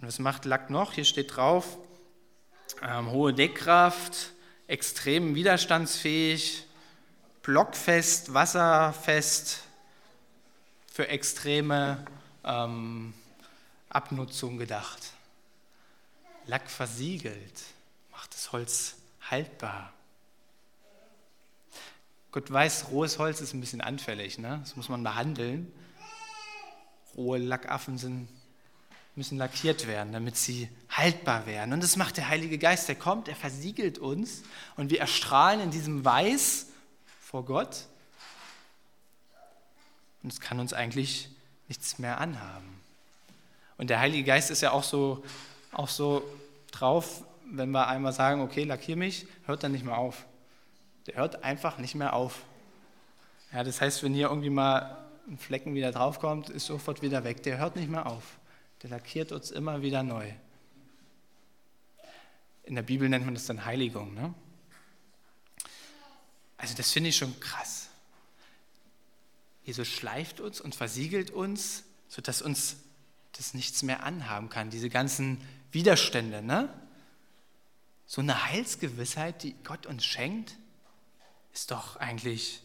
Und 0.05 0.09
was 0.09 0.19
macht 0.19 0.45
Lack 0.45 0.69
noch? 0.69 0.93
Hier 0.93 1.03
steht 1.03 1.35
drauf, 1.35 1.79
ähm, 2.83 3.09
hohe 3.09 3.33
Deckkraft, 3.33 4.33
extrem 4.67 5.33
widerstandsfähig, 5.33 6.67
blockfest, 7.41 8.31
wasserfest, 8.31 9.63
für 10.93 11.07
extreme 11.07 12.05
ähm, 12.43 13.15
Abnutzung 13.89 14.59
gedacht. 14.59 15.01
Lack 16.45 16.69
versiegelt, 16.69 17.63
macht 18.11 18.31
das 18.35 18.51
Holz 18.51 18.97
haltbar. 19.31 19.91
Gott 22.31 22.51
weiß, 22.51 22.89
rohes 22.91 23.17
Holz 23.17 23.41
ist 23.41 23.55
ein 23.55 23.59
bisschen 23.59 23.81
anfällig, 23.81 24.37
ne? 24.37 24.59
das 24.61 24.75
muss 24.75 24.87
man 24.87 25.03
behandeln. 25.03 25.73
Rohe 27.17 27.39
Lackaffen 27.39 27.97
sind, 27.97 28.27
müssen 29.15 29.37
lackiert 29.37 29.87
werden, 29.87 30.11
damit 30.11 30.35
sie 30.35 30.69
haltbar 30.89 31.45
werden. 31.45 31.73
Und 31.73 31.81
das 31.81 31.95
macht 31.95 32.17
der 32.17 32.27
Heilige 32.27 32.57
Geist, 32.57 32.87
der 32.87 32.95
kommt, 32.95 33.27
er 33.27 33.35
versiegelt 33.35 33.97
uns 33.97 34.43
und 34.75 34.89
wir 34.89 34.99
erstrahlen 34.99 35.61
in 35.61 35.71
diesem 35.71 36.03
Weiß 36.03 36.67
vor 37.21 37.45
Gott. 37.45 37.85
Und 40.21 40.33
es 40.33 40.41
kann 40.41 40.59
uns 40.59 40.73
eigentlich 40.73 41.29
nichts 41.67 41.97
mehr 41.97 42.19
anhaben. 42.19 42.81
Und 43.77 43.89
der 43.89 43.99
Heilige 43.99 44.23
Geist 44.23 44.51
ist 44.51 44.61
ja 44.61 44.71
auch 44.71 44.83
so, 44.83 45.23
auch 45.71 45.89
so 45.89 46.23
drauf, 46.71 47.23
wenn 47.51 47.71
wir 47.71 47.87
einmal 47.87 48.13
sagen, 48.13 48.41
okay, 48.41 48.63
lackier 48.63 48.95
mich, 48.95 49.27
hört 49.45 49.63
dann 49.63 49.71
nicht 49.71 49.85
mehr 49.85 49.97
auf. 49.97 50.25
Der 51.07 51.15
hört 51.15 51.43
einfach 51.43 51.77
nicht 51.77 51.95
mehr 51.95 52.13
auf. 52.13 52.41
Ja, 53.53 53.63
das 53.63 53.79
heißt, 53.79 54.03
wenn 54.03 54.13
hier 54.13 54.29
irgendwie 54.29 54.49
mal 54.49 54.97
ein 55.27 55.37
Flecken 55.37 55.75
wieder 55.75 55.91
draufkommt, 55.91 56.49
ist 56.49 56.65
sofort 56.65 57.01
wieder 57.01 57.23
weg. 57.23 57.43
Der 57.43 57.57
hört 57.57 57.75
nicht 57.75 57.89
mehr 57.89 58.05
auf. 58.05 58.23
Der 58.85 58.91
lackiert 58.91 59.31
uns 59.31 59.49
immer 59.49 59.81
wieder 59.81 60.03
neu. 60.03 60.31
In 62.65 62.75
der 62.75 62.83
Bibel 62.83 63.09
nennt 63.09 63.25
man 63.25 63.33
das 63.33 63.47
dann 63.47 63.65
Heiligung. 63.65 64.13
Ne? 64.13 64.31
Also 66.55 66.75
das 66.75 66.91
finde 66.91 67.09
ich 67.09 67.17
schon 67.17 67.39
krass. 67.39 67.89
Jesus 69.63 69.87
schleift 69.87 70.39
uns 70.39 70.61
und 70.61 70.75
versiegelt 70.75 71.31
uns, 71.31 71.83
sodass 72.09 72.43
uns 72.43 72.75
das 73.31 73.55
nichts 73.55 73.81
mehr 73.81 74.03
anhaben 74.03 74.49
kann. 74.49 74.69
Diese 74.69 74.91
ganzen 74.91 75.41
Widerstände. 75.71 76.43
Ne? 76.43 76.71
So 78.05 78.21
eine 78.21 78.45
Heilsgewissheit, 78.51 79.41
die 79.41 79.55
Gott 79.63 79.87
uns 79.87 80.05
schenkt, 80.05 80.57
ist 81.55 81.71
doch 81.71 81.95
eigentlich 81.95 82.61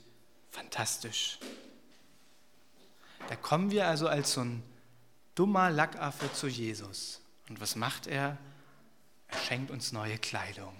fantastisch. 0.50 1.38
Da 3.30 3.36
kommen 3.36 3.70
wir 3.70 3.88
also 3.88 4.06
als 4.06 4.34
so 4.34 4.42
ein 4.42 4.62
dummer 5.40 5.70
Lackaffe 5.70 6.30
zu 6.34 6.48
Jesus. 6.48 7.22
Und 7.48 7.62
was 7.62 7.74
macht 7.74 8.06
er? 8.06 8.36
Er 9.28 9.38
schenkt 9.38 9.70
uns 9.70 9.90
neue 9.90 10.18
Kleidung. 10.18 10.74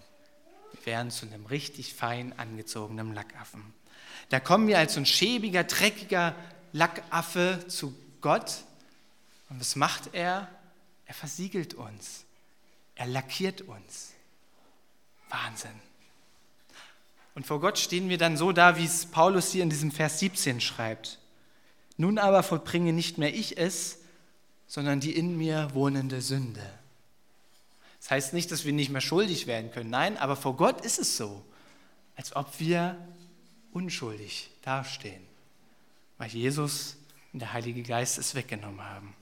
Wir 0.75 0.85
werden 0.85 1.11
zu 1.11 1.25
einem 1.25 1.47
richtig 1.47 1.95
fein 1.95 2.39
angezogenen 2.39 3.15
Lackaffen. 3.15 3.65
Da 4.29 4.39
kommen 4.39 4.67
wir 4.67 4.79
als 4.79 4.93
so 4.93 5.01
ein 5.01 5.07
schäbiger, 5.07 5.65
dreckiger 5.65 6.35
Lackaffe 6.75 7.65
zu 7.69 7.95
Gott. 8.21 8.65
Und 9.49 9.61
was 9.61 9.77
macht 9.77 10.13
er? 10.13 10.47
Er 11.07 11.15
versiegelt 11.15 11.73
uns. 11.73 12.27
Er 12.97 13.07
lackiert 13.07 13.63
uns. 13.63 14.13
Wahnsinn. 15.31 15.71
Und 17.35 17.47
vor 17.47 17.61
Gott 17.61 17.79
stehen 17.79 18.11
wir 18.11 18.19
dann 18.19 18.37
so 18.37 18.53
da, 18.53 18.77
wie 18.77 18.85
es 18.85 19.07
Paulus 19.07 19.53
hier 19.53 19.63
in 19.63 19.71
diesem 19.71 19.91
Vers 19.91 20.19
17 20.19 20.61
schreibt. 20.61 21.19
Nun 21.97 22.19
aber 22.19 22.43
vollbringe 22.43 22.93
nicht 22.93 23.17
mehr 23.17 23.35
ich 23.35 23.57
es, 23.57 24.00
sondern 24.71 25.01
die 25.01 25.17
in 25.17 25.37
mir 25.37 25.75
wohnende 25.75 26.23
Sünde. 26.23 26.63
Das 27.99 28.13
heißt 28.13 28.33
nicht, 28.35 28.53
dass 28.53 28.65
wir 28.65 28.73
nicht 28.73 28.91
mehr 28.91 29.01
schuldig 29.01 29.49
werden 29.49 29.73
können. 29.73 29.91
Nein, 29.91 30.17
aber 30.17 30.37
vor 30.37 30.57
Gott 30.57 30.83
ist 30.83 31.01
es 31.01 31.17
so, 31.17 31.45
als 32.15 32.37
ob 32.37 32.61
wir 32.61 32.97
unschuldig 33.73 34.49
dastehen, 34.63 35.27
weil 36.19 36.29
Jesus 36.29 36.97
und 37.33 37.41
der 37.41 37.53
Heilige 37.53 37.83
Geist 37.83 38.17
es 38.17 38.37
weggenommen 38.37 38.85
haben. 38.85 39.13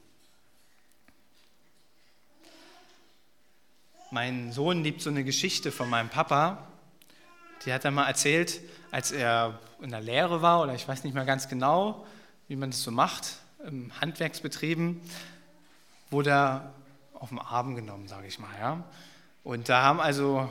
Mein 4.10 4.52
Sohn 4.52 4.84
liebt 4.84 5.00
so 5.00 5.08
eine 5.08 5.24
Geschichte 5.24 5.72
von 5.72 5.88
meinem 5.88 6.10
Papa, 6.10 6.68
die 7.64 7.72
hat 7.72 7.86
er 7.86 7.90
mal 7.90 8.06
erzählt, 8.06 8.60
als 8.90 9.12
er 9.12 9.58
in 9.80 9.88
der 9.88 10.02
Lehre 10.02 10.42
war, 10.42 10.60
oder 10.60 10.74
ich 10.74 10.86
weiß 10.86 11.04
nicht 11.04 11.14
mehr 11.14 11.24
ganz 11.24 11.48
genau, 11.48 12.06
wie 12.48 12.56
man 12.56 12.70
das 12.70 12.82
so 12.82 12.90
macht, 12.90 13.38
im 13.64 13.98
Handwerksbetrieben, 13.98 15.00
wurde 16.10 16.30
er 16.30 16.72
auf 17.14 17.30
den 17.30 17.38
Arm 17.38 17.74
genommen, 17.74 18.08
sage 18.08 18.26
ich 18.26 18.38
mal. 18.38 18.50
Ja? 18.60 18.84
Und 19.44 19.68
da 19.68 19.82
haben 19.82 20.00
also 20.00 20.48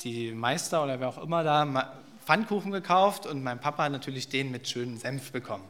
die 0.00 0.32
Meister 0.32 0.82
oder 0.84 1.00
wer 1.00 1.08
auch 1.08 1.22
immer 1.22 1.42
da 1.42 1.92
Pfannkuchen 2.24 2.72
gekauft 2.72 3.24
und 3.24 3.42
mein 3.42 3.60
Papa 3.60 3.84
hat 3.84 3.92
natürlich 3.92 4.28
den 4.28 4.50
mit 4.50 4.68
schönem 4.68 4.98
Senf 4.98 5.30
bekommen. 5.30 5.64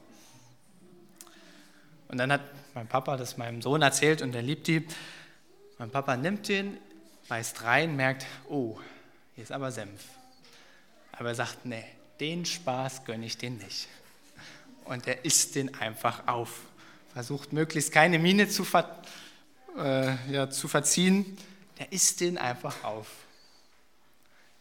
Und 2.09 2.19
dann 2.19 2.33
hat 2.33 2.41
mein 2.75 2.87
Papa 2.87 3.17
das 3.17 3.37
meinem 3.37 3.61
Sohn 3.63 3.83
erzählt 3.83 4.23
und 4.23 4.35
er 4.35 4.43
liebt 4.43 4.67
die. 4.67 4.87
Mein 5.79 5.91
Papa 5.91 6.17
nimmt 6.17 6.49
den, 6.49 6.79
beißt 7.29 7.63
rein, 7.63 7.97
merkt, 7.97 8.27
oh, 8.49 8.79
hier 9.35 9.45
ist 9.45 9.53
aber 9.53 9.71
Senf. 9.71 10.05
Aber 11.13 11.31
er 11.31 11.35
sagt, 11.35 11.67
nee, 11.67 11.85
den 12.21 12.47
Spaß 12.47 13.05
gönne 13.05 13.27
ich 13.27 13.37
den 13.37 13.59
nicht. 13.59 13.89
Und 14.85 15.07
er 15.07 15.25
isst 15.25 15.57
den 15.57 15.75
einfach 15.75 16.27
auf. 16.27 16.63
Versucht 17.17 17.55
möglichst 17.55 17.93
keine 17.93 18.19
Miene 18.19 18.47
zu, 18.47 18.63
ver 18.63 18.95
äh, 19.79 20.31
ja, 20.31 20.51
zu 20.51 20.69
verziehen. 20.69 21.39
Der 21.79 21.91
isst 21.91 22.21
den 22.21 22.37
einfach 22.37 22.85
auf. 22.85 23.07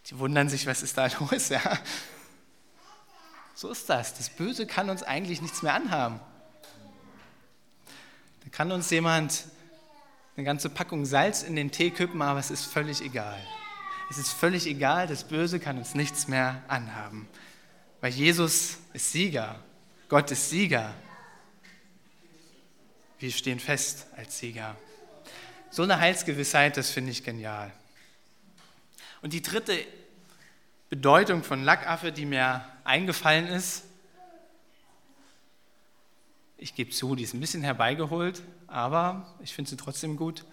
Die 0.05 0.17
wundern 0.17 0.47
sich, 0.47 0.65
was 0.65 0.81
ist 0.81 0.97
da 0.97 1.07
los? 1.19 1.49
Ja. 1.49 1.59
So 3.55 3.69
ist 3.69 3.89
das. 3.89 4.13
Das 4.13 4.29
Böse 4.29 4.65
kann 4.65 4.89
uns 4.89 5.03
eigentlich 5.03 5.41
nichts 5.41 5.63
mehr 5.63 5.73
anhaben. 5.73 6.21
Da 8.45 8.49
kann 8.51 8.71
uns 8.71 8.89
jemand 8.89 9.43
eine 10.37 10.45
ganze 10.45 10.69
Packung 10.69 11.05
Salz 11.05 11.43
in 11.43 11.57
den 11.57 11.71
Tee 11.71 11.91
kippen, 11.91 12.21
aber 12.21 12.39
es 12.39 12.51
ist 12.51 12.63
völlig 12.63 13.01
egal. 13.01 13.37
Es 14.09 14.17
ist 14.17 14.31
völlig 14.31 14.65
egal, 14.65 15.07
das 15.07 15.25
Böse 15.25 15.59
kann 15.59 15.77
uns 15.77 15.93
nichts 15.93 16.29
mehr 16.29 16.63
anhaben. 16.69 17.27
Weil 17.99 18.13
Jesus 18.13 18.77
ist 18.93 19.11
Sieger. 19.11 19.59
Gott 20.07 20.31
ist 20.31 20.49
Sieger. 20.49 20.93
Wir 23.19 23.31
stehen 23.31 23.59
fest 23.59 24.07
als 24.17 24.37
Sieger. 24.39 24.75
So 25.69 25.83
eine 25.83 25.99
Heilsgewissheit, 25.99 26.77
das 26.77 26.89
finde 26.89 27.11
ich 27.11 27.23
genial. 27.23 27.71
Und 29.21 29.33
die 29.33 29.41
dritte 29.41 29.77
Bedeutung 30.89 31.43
von 31.43 31.63
Lackaffe, 31.63 32.11
die 32.11 32.25
mir 32.25 32.65
eingefallen 32.83 33.47
ist, 33.47 33.83
ich 36.57 36.75
gebe 36.75 36.91
zu, 36.91 37.15
die 37.15 37.23
ist 37.23 37.33
ein 37.33 37.39
bisschen 37.39 37.63
herbeigeholt, 37.63 38.41
aber 38.67 39.33
ich 39.43 39.53
finde 39.53 39.69
sie 39.69 39.77
trotzdem 39.77 40.15
gut. 40.17 40.45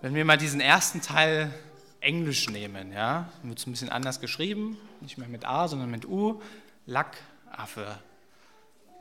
Wenn 0.00 0.14
wir 0.14 0.24
mal 0.24 0.38
diesen 0.38 0.60
ersten 0.60 1.02
Teil 1.02 1.52
Englisch 2.00 2.48
nehmen, 2.48 2.92
ja, 2.92 3.30
wird 3.42 3.58
es 3.58 3.66
ein 3.66 3.72
bisschen 3.72 3.90
anders 3.90 4.20
geschrieben, 4.20 4.78
nicht 5.00 5.18
mehr 5.18 5.28
mit 5.28 5.44
A, 5.44 5.68
sondern 5.68 5.90
mit 5.90 6.06
U, 6.06 6.40
Lackaffe, 6.86 7.98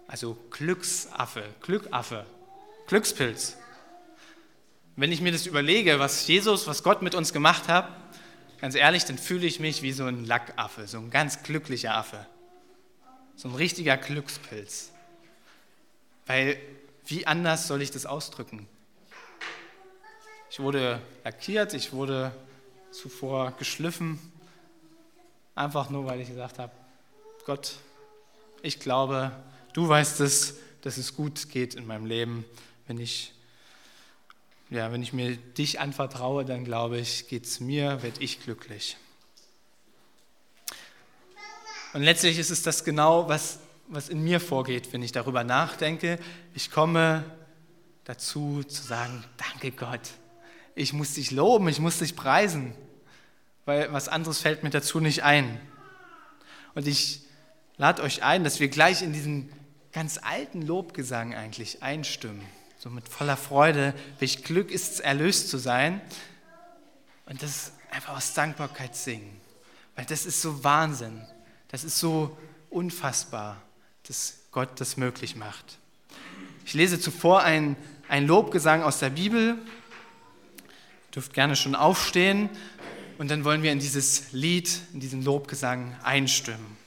also 0.07 0.37
Glücksaffe, 0.51 1.43
Glückaffe, 1.61 2.25
Glückspilz. 2.87 3.57
Wenn 4.95 5.11
ich 5.11 5.21
mir 5.21 5.31
das 5.31 5.45
überlege, 5.45 5.99
was 5.99 6.27
Jesus, 6.27 6.67
was 6.67 6.83
Gott 6.83 7.01
mit 7.01 7.15
uns 7.15 7.33
gemacht 7.33 7.67
hat, 7.67 7.89
ganz 8.61 8.75
ehrlich, 8.75 9.05
dann 9.05 9.17
fühle 9.17 9.45
ich 9.45 9.59
mich 9.59 9.81
wie 9.81 9.91
so 9.91 10.05
ein 10.05 10.25
Lackaffe, 10.25 10.87
so 10.87 10.97
ein 10.97 11.09
ganz 11.09 11.43
glücklicher 11.43 11.95
Affe, 11.95 12.25
so 13.35 13.49
ein 13.49 13.55
richtiger 13.55 13.97
Glückspilz. 13.97 14.91
Weil 16.25 16.57
wie 17.05 17.27
anders 17.27 17.67
soll 17.67 17.81
ich 17.81 17.91
das 17.91 18.05
ausdrücken? 18.05 18.67
Ich 20.49 20.59
wurde 20.59 21.01
lackiert, 21.23 21.73
ich 21.73 21.91
wurde 21.91 22.31
zuvor 22.91 23.51
geschliffen, 23.57 24.19
einfach 25.53 25.89
nur 25.89 26.05
weil 26.05 26.21
ich 26.21 26.29
gesagt 26.29 26.59
habe, 26.59 26.71
Gott, 27.45 27.75
ich 28.61 28.79
glaube, 28.79 29.31
du 29.75 29.88
weißt 29.88 30.21
es, 30.21 30.55
dass 30.81 30.97
es 30.97 31.15
gut 31.15 31.49
geht 31.49 31.75
in 31.75 31.85
meinem 31.85 32.05
Leben. 32.05 32.45
Wenn 32.88 32.99
ich, 32.99 33.33
ja, 34.69 34.91
wenn 34.91 35.01
ich 35.01 35.13
mir 35.13 35.35
dich 35.35 35.79
anvertraue, 35.79 36.45
dann 36.45 36.65
glaube 36.65 36.97
ich, 36.97 37.27
geht 37.27 37.45
es 37.45 37.59
mir, 37.59 38.01
werde 38.03 38.21
ich 38.21 38.41
glücklich. 38.41 38.97
Und 41.93 42.01
letztlich 42.03 42.39
ist 42.39 42.51
es 42.51 42.61
das 42.61 42.83
genau, 42.83 43.29
was, 43.29 43.59
was 43.88 44.09
in 44.09 44.23
mir 44.23 44.39
vorgeht, 44.39 44.91
wenn 44.93 45.01
ich 45.01 45.11
darüber 45.11 45.43
nachdenke. 45.43 46.19
Ich 46.53 46.71
komme 46.71 47.23
dazu 48.03 48.63
zu 48.63 48.83
sagen, 48.83 49.23
danke 49.38 49.71
Gott. 49.71 50.11
Ich 50.75 50.93
muss 50.93 51.13
dich 51.13 51.31
loben, 51.31 51.67
ich 51.69 51.79
muss 51.79 51.99
dich 51.99 52.15
preisen 52.15 52.75
weil 53.65 53.91
was 53.91 54.07
anderes 54.07 54.39
fällt 54.39 54.63
mir 54.63 54.69
dazu 54.69 54.99
nicht 54.99 55.23
ein. 55.23 55.59
Und 56.75 56.88
ich 56.88 57.21
lade 57.77 58.03
euch 58.03 58.23
ein, 58.23 58.43
dass 58.43 58.59
wir 58.59 58.67
gleich 58.67 59.01
in 59.01 59.11
diesen 59.11 59.51
ganz 59.95 60.19
alten 60.21 60.62
Lobgesang 60.62 61.34
eigentlich 61.34 61.81
einstimmen. 61.81 62.45
so 62.77 62.89
mit 62.89 63.08
voller 63.08 63.38
Freude, 63.38 63.93
welch 64.19 64.43
Glück 64.43 64.69
ist 64.69 64.91
es, 64.91 64.99
erlöst 64.99 65.47
zu 65.47 65.58
sein. 65.58 66.01
Und 67.25 67.41
das 67.41 67.71
einfach 67.91 68.17
aus 68.17 68.34
Dankbarkeit 68.34 68.93
singen. 68.93 69.39
Weil 69.95 70.03
das 70.03 70.25
ist 70.25 70.41
so 70.41 70.65
Wahnsinn. 70.65 71.25
Das 71.69 71.86
ist 71.86 71.97
so 71.97 72.38
unfassbar, 72.69 73.62
dass 74.05 74.39
Gott 74.51 74.81
das 74.81 74.97
möglich 74.97 75.38
macht. 75.38 75.77
Ich 76.65 76.73
lese 76.73 76.99
zuvor 76.99 77.43
ein, 77.43 77.77
ein 78.10 78.27
Lobgesang 78.27 78.84
aus 78.84 78.99
der 78.99 79.12
Bibel. 79.12 79.58
Ihr 79.58 81.12
dürft 81.13 81.34
gerne 81.34 81.55
schon 81.55 81.73
aufstehen. 81.73 82.49
Und 83.17 83.31
dann 83.31 83.45
wollen 83.45 83.63
wir 83.63 83.71
in 83.71 83.79
dieses 83.79 84.34
Lied, 84.34 84.77
in 84.91 84.99
diesen 84.99 85.23
Lobgesang 85.23 85.95
einstimmen. 86.03 86.85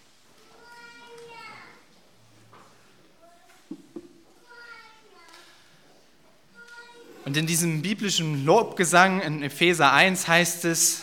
Und 7.29 7.37
in 7.37 7.47
diesem 7.47 7.83
biblischen 7.83 8.47
Lobgesang 8.47 9.21
in 9.21 9.43
Epheser 9.43 9.93
1 9.93 10.29
heißt 10.29 10.65
es, 10.65 11.03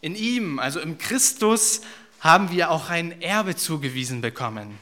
in 0.00 0.14
ihm, 0.14 0.60
also 0.60 0.78
im 0.78 0.96
Christus, 0.96 1.80
haben 2.20 2.52
wir 2.52 2.70
auch 2.70 2.88
ein 2.88 3.20
Erbe 3.20 3.56
zugewiesen 3.56 4.20
bekommen. 4.20 4.78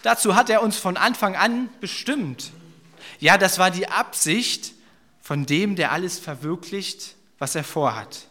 Dazu 0.00 0.34
hat 0.34 0.48
er 0.48 0.62
uns 0.62 0.78
von 0.78 0.96
Anfang 0.96 1.36
an 1.36 1.68
bestimmt. 1.82 2.50
Ja, 3.20 3.36
das 3.36 3.58
war 3.58 3.70
die 3.70 3.88
Absicht 3.88 4.72
von 5.20 5.44
dem, 5.44 5.76
der 5.76 5.92
alles 5.92 6.18
verwirklicht, 6.18 7.14
was 7.38 7.54
er 7.54 7.62
vorhat. 7.62 8.26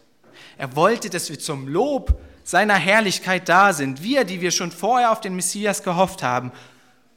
Er 0.58 0.74
wollte, 0.74 1.08
dass 1.08 1.30
wir 1.30 1.38
zum 1.38 1.68
Lob 1.68 2.20
seiner 2.42 2.74
Herrlichkeit 2.74 3.48
da 3.48 3.72
sind, 3.72 4.02
wir, 4.02 4.24
die 4.24 4.40
wir 4.40 4.50
schon 4.50 4.72
vorher 4.72 5.12
auf 5.12 5.20
den 5.20 5.36
Messias 5.36 5.84
gehofft 5.84 6.24
haben. 6.24 6.50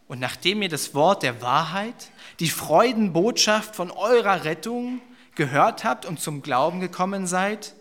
Und 0.08 0.20
nachdem 0.20 0.62
ihr 0.62 0.70
das 0.70 0.94
Wort 0.94 1.24
der 1.24 1.42
Wahrheit, 1.42 2.12
die 2.40 2.50
Freudenbotschaft 2.50 3.76
von 3.76 3.92
eurer 3.92 4.44
Rettung 4.44 5.02
gehört 5.36 5.84
habt 5.84 6.06
und 6.06 6.20
zum 6.20 6.42
Glauben 6.42 6.80
gekommen 6.80 7.28
seid, 7.28 7.76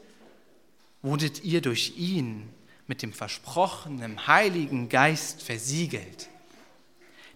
wurdet 1.03 1.45
ihr 1.45 1.61
durch 1.61 1.95
ihn 1.97 2.51
mit 2.87 3.03
dem 3.03 3.13
versprochenen 3.13 4.27
Heiligen 4.27 4.89
Geist 4.89 5.43
versiegelt. 5.43 6.29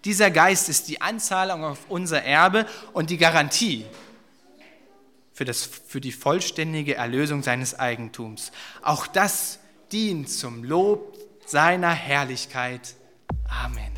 Dieser 0.05 0.31
Geist 0.31 0.69
ist 0.69 0.89
die 0.89 1.01
Anzahlung 1.01 1.65
auf 1.65 1.79
unser 1.89 2.23
Erbe 2.23 2.67
und 2.93 3.11
die 3.11 3.19
Garantie 3.19 3.85
für, 5.33 5.45
das, 5.45 5.65
für 5.65 6.01
die 6.01 6.13
vollständige 6.13 6.95
Erlösung 6.95 7.43
seines 7.43 7.79
Eigentums. 7.79 8.53
Auch 8.83 9.07
das 9.07 9.59
dient 9.93 10.31
zum 10.31 10.65
Lob 10.65 11.17
seiner 11.47 11.91
Herrlichkeit. 11.91 12.95
Amen. 13.49 13.98